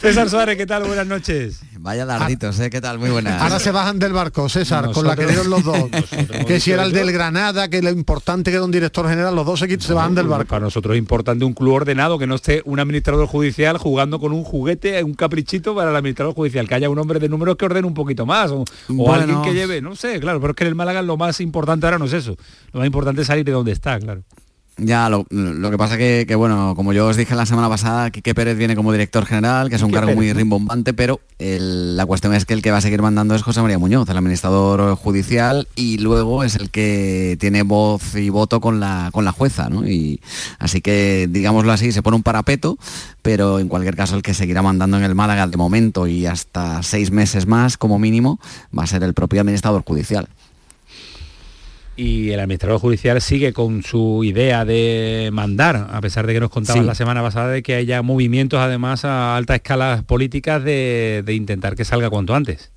[0.00, 0.84] César Suárez, ¿qué tal?
[0.84, 1.60] Buenas noches.
[1.84, 2.70] Vaya darditos, ¿eh?
[2.70, 2.98] ¿Qué tal?
[2.98, 3.42] Muy buenas.
[3.42, 5.76] Ahora se bajan del barco, César, con la que dieron los dos.
[6.46, 9.44] que si era el del Granada, que lo importante que era un director general, los
[9.44, 10.48] dos equipos se bajan del barco.
[10.48, 14.32] Para nosotros es importante un club ordenado, que no esté un administrador judicial jugando con
[14.32, 17.66] un juguete, un caprichito para el administrador judicial, que haya un hombre de números que
[17.66, 19.12] ordene un poquito más, o, o Bueno.
[19.20, 21.84] alguien que lleve, no sé, claro, pero es que en el Málaga lo más importante
[21.84, 22.34] ahora no es eso.
[22.72, 24.22] Lo más importante es salir de donde está, claro.
[24.76, 28.10] Ya, lo, lo que pasa que, que, bueno, como yo os dije la semana pasada,
[28.10, 31.20] Quique Pérez viene como director general, que es un Quique cargo Pérez, muy rimbombante, pero
[31.38, 34.08] el- la cuestión es que el que va a seguir mandando es José María Muñoz,
[34.08, 39.24] el administrador judicial, y luego es el que tiene voz y voto con la, con
[39.24, 39.86] la jueza, ¿no?
[39.86, 40.20] Y
[40.58, 42.76] así que, digámoslo así, se pone un parapeto,
[43.22, 46.82] pero en cualquier caso el que seguirá mandando en el Málaga de momento y hasta
[46.82, 48.40] seis meses más como mínimo
[48.76, 50.28] va a ser el propio administrador judicial.
[51.96, 56.50] Y el administrador judicial sigue con su idea de mandar, a pesar de que nos
[56.50, 56.86] contaban Sí.
[56.88, 61.76] la semana pasada de que haya movimientos además a alta escala políticas de, de intentar
[61.76, 62.72] que salga cuanto antes.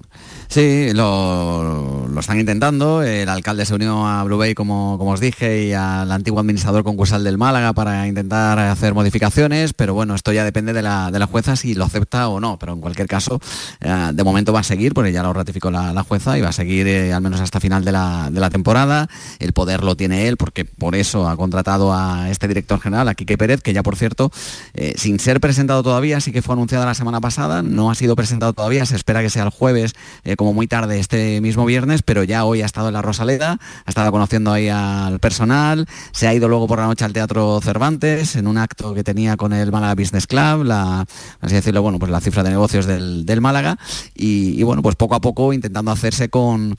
[0.49, 3.03] Sí, lo, lo están intentando.
[3.03, 6.83] El alcalde se unió a Blue Bay, como, como os dije, y al antiguo administrador
[6.83, 11.23] concursal del Málaga para intentar hacer modificaciones, pero bueno, esto ya depende de la, de
[11.25, 12.57] jueza si lo acepta o no.
[12.57, 13.39] Pero en cualquier caso,
[13.81, 16.53] eh, de momento va a seguir, porque ya lo ratificó la, jueza, y va a
[16.53, 19.07] seguir eh, al menos hasta final de la, de la temporada.
[19.37, 23.13] El poder lo tiene él, porque por eso ha contratado a este director general, a
[23.13, 24.31] Quique Pérez, que ya por cierto,
[24.73, 28.15] eh, sin ser presentado todavía, sí que fue anunciada la semana pasada, no ha sido
[28.15, 29.93] presentado todavía, se espera que sea el jueves,
[30.35, 33.89] como muy tarde este mismo viernes, pero ya hoy ha estado en la Rosaleda, ha
[33.89, 38.37] estado conociendo ahí al personal, se ha ido luego por la noche al Teatro Cervantes
[38.37, 41.05] en un acto que tenía con el Málaga Business Club, la,
[41.41, 43.77] así decirlo, bueno, pues la cifra de negocios del, del Málaga
[44.15, 46.77] y, y bueno, pues poco a poco intentando hacerse con,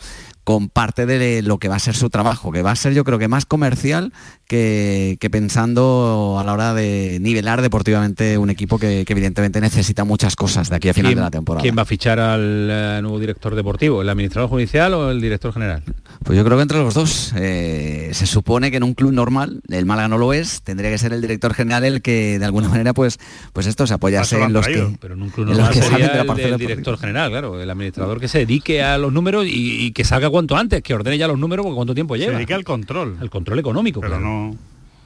[0.48, 3.04] con parte de lo que va a ser su trabajo, que va a ser yo
[3.04, 4.14] creo que más comercial
[4.46, 10.04] que, que pensando a la hora de nivelar deportivamente un equipo que, que evidentemente necesita
[10.04, 11.60] muchas cosas de aquí a final ¿Quién- de la temporada.
[11.62, 14.00] ¿Quién va a fichar al eh, nuevo director deportivo?
[14.00, 15.82] ¿El administrador judicial o el director general?
[16.24, 17.34] Pues yo creo que entre los dos.
[17.36, 20.96] Eh, se supone que en un club normal, el Málaga no lo es, tendría que
[20.96, 23.18] ser el director general el que de alguna manera pues,
[23.52, 26.56] pues esto se apoyase en los traído, que, pero en un club normal sería el
[26.58, 30.30] director general, claro, el administrador que se dedique a los números y, y que salga
[30.38, 32.34] cuanto antes, que ordene ya los números porque cuánto tiempo lleva.
[32.34, 33.16] dedique al control.
[33.20, 34.24] Al control económico, Pero claro.
[34.24, 34.56] no...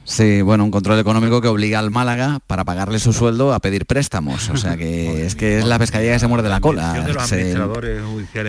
[0.05, 3.85] Sí, bueno, un control económico que obliga al Málaga para pagarle su sueldo a pedir
[3.85, 4.49] préstamos.
[4.49, 6.93] O sea que es que es la pescadilla que se muerde la cola.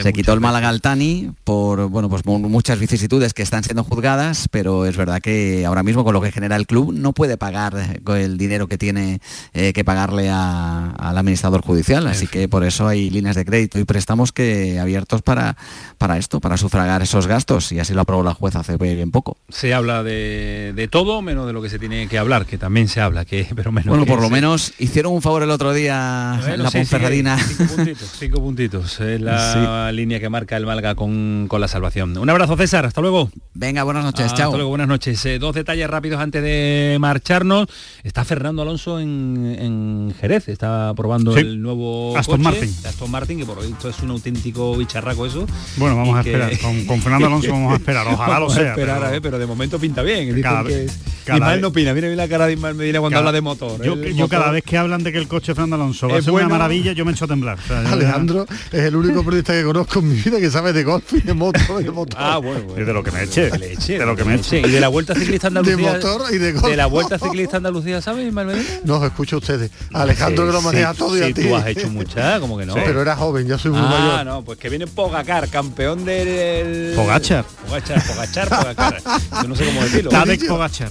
[0.02, 3.84] Se- quitó el Málaga al Tani por bueno pues mu- muchas vicisitudes que están siendo
[3.84, 7.36] juzgadas, pero es verdad que ahora mismo con lo que genera el club no puede
[7.36, 9.20] pagar eh, el dinero que tiene
[9.52, 12.06] eh, que pagarle a- al administrador judicial.
[12.08, 15.56] Así que por eso hay líneas de crédito y préstamos que abiertos para,
[15.98, 17.70] para esto, para sufragar esos gastos.
[17.70, 19.36] Y así lo aprobó la jueza hace bien poco.
[19.48, 22.88] Se habla de, de todo menos de lo que se tiene que hablar, que también
[22.88, 25.72] se habla, que pero menos Bueno, por lo se- menos hicieron un favor el otro
[25.72, 27.38] día Bueno, en la sí, Ponferradina.
[27.38, 29.00] sí, cinco puntitos, cinco puntitos.
[29.00, 32.16] Es la línea que marca el Málaga con, con la salvación.
[32.16, 32.86] Un abrazo, César.
[32.86, 33.30] Hasta luego.
[33.54, 34.26] Venga, buenas noches.
[34.26, 34.52] Hasta chao.
[34.54, 35.24] luego, buenas noches.
[35.26, 37.66] Eh, dos detalles rápidos antes de marcharnos.
[38.02, 40.48] Está Fernando Alonso en, en Jerez.
[40.48, 41.40] Está probando Sí.
[41.40, 42.58] el nuevo Aston coche.
[42.60, 42.74] Martin.
[42.86, 45.46] Aston Martin, que por lo visto es un auténtico bicharraco eso.
[45.76, 46.58] Bueno, vamos Y a que- esperar.
[46.60, 48.06] Con, con Fernando Alonso vamos a esperar.
[48.12, 48.70] Ojalá lo a sea.
[48.70, 50.26] esperar, pero- a ver, pero de momento pinta bien.
[50.26, 51.94] Dicen Cada que vez- es- cada Ismael no opina.
[51.94, 53.82] Mira, mira la cara de Ismael Medina cuando Cada- habla de motor.
[53.82, 56.18] Yo, yo cada vez que hablan de que el coche de Fernando Alonso va a
[56.18, 56.46] Es ser bueno.
[56.48, 57.58] una maravilla, yo me echo a temblar.
[57.58, 60.50] O sea, yo ya- Alejandro es el único periodista que conozco en mi vida que
[60.50, 62.18] sabe de golf y de moto y de motor.
[62.20, 62.82] Ah, bueno, bueno.
[62.82, 63.50] Y de lo que me eche.
[63.50, 64.60] De lo que me eche.
[64.60, 65.92] Y de la Vuelta Ciclista De Andalucía.
[65.92, 66.76] motor y de golf.
[66.76, 68.64] la Vuelta Ciclista Andalucía, ¿sabes, Ismael Medina?
[68.84, 69.70] No, os escucho a ustedes.
[69.92, 71.42] Alejandro que lo maneja sí, todo y a ti.
[71.44, 72.74] tú has hecho mucha, como que no.
[72.74, 74.26] Pero era joven, yo soy muy Ah, mayor.
[74.26, 76.92] no, pues que viene Pogacar, campeón del...
[76.94, 77.44] Pogachar.
[77.66, 79.02] Pogachar, Pogachar, Pogacar.
[79.42, 80.10] Yo no sé cómo decirlo.
[80.10, 80.90] Tadej Pogacar.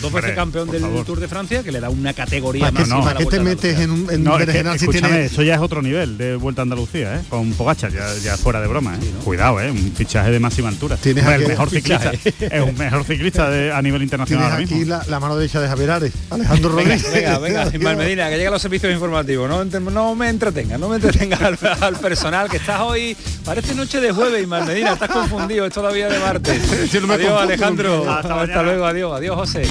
[0.00, 1.04] dos veces campeón del favor.
[1.04, 3.40] Tour de Francia, que le da una categoría ¿Para qué, máxima a para qué te
[3.40, 5.32] metes en un en No, es que, si tienes...
[5.32, 7.20] eso ya es otro nivel de vuelta a Andalucía, ¿eh?
[7.28, 8.98] Con Pogachar, ya, ya fuera de broma, ¿eh?
[9.24, 9.70] Cuidado, ¿eh?
[9.70, 10.96] Un fichaje de máxima altura.
[10.96, 12.12] Tienes el mejor ciclista.
[12.12, 14.94] es un mejor ciclista de- a nivel internacional Tienes aquí mismo.
[14.96, 17.12] la, la mano derecha de Javier Ares, Alejandro Rodríguez.
[17.12, 19.48] venga, venga, Ismael Medina, que llega a los servicios informativos.
[19.48, 24.00] No, no me entretenga, no me entretenga al, al personal, que estás hoy, parece noche
[24.00, 26.90] de jueves, Ismael Medina, estás confundido, es todavía de martes.
[26.92, 28.10] Yo no me adiós, confundo Alejandro.
[28.10, 29.62] Hasta, luego, adiós, adiós, José.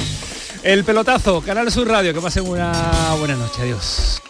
[0.63, 2.71] El pelotazo, Canal Sur Radio, que pasen una
[3.19, 4.21] buena noche, adiós.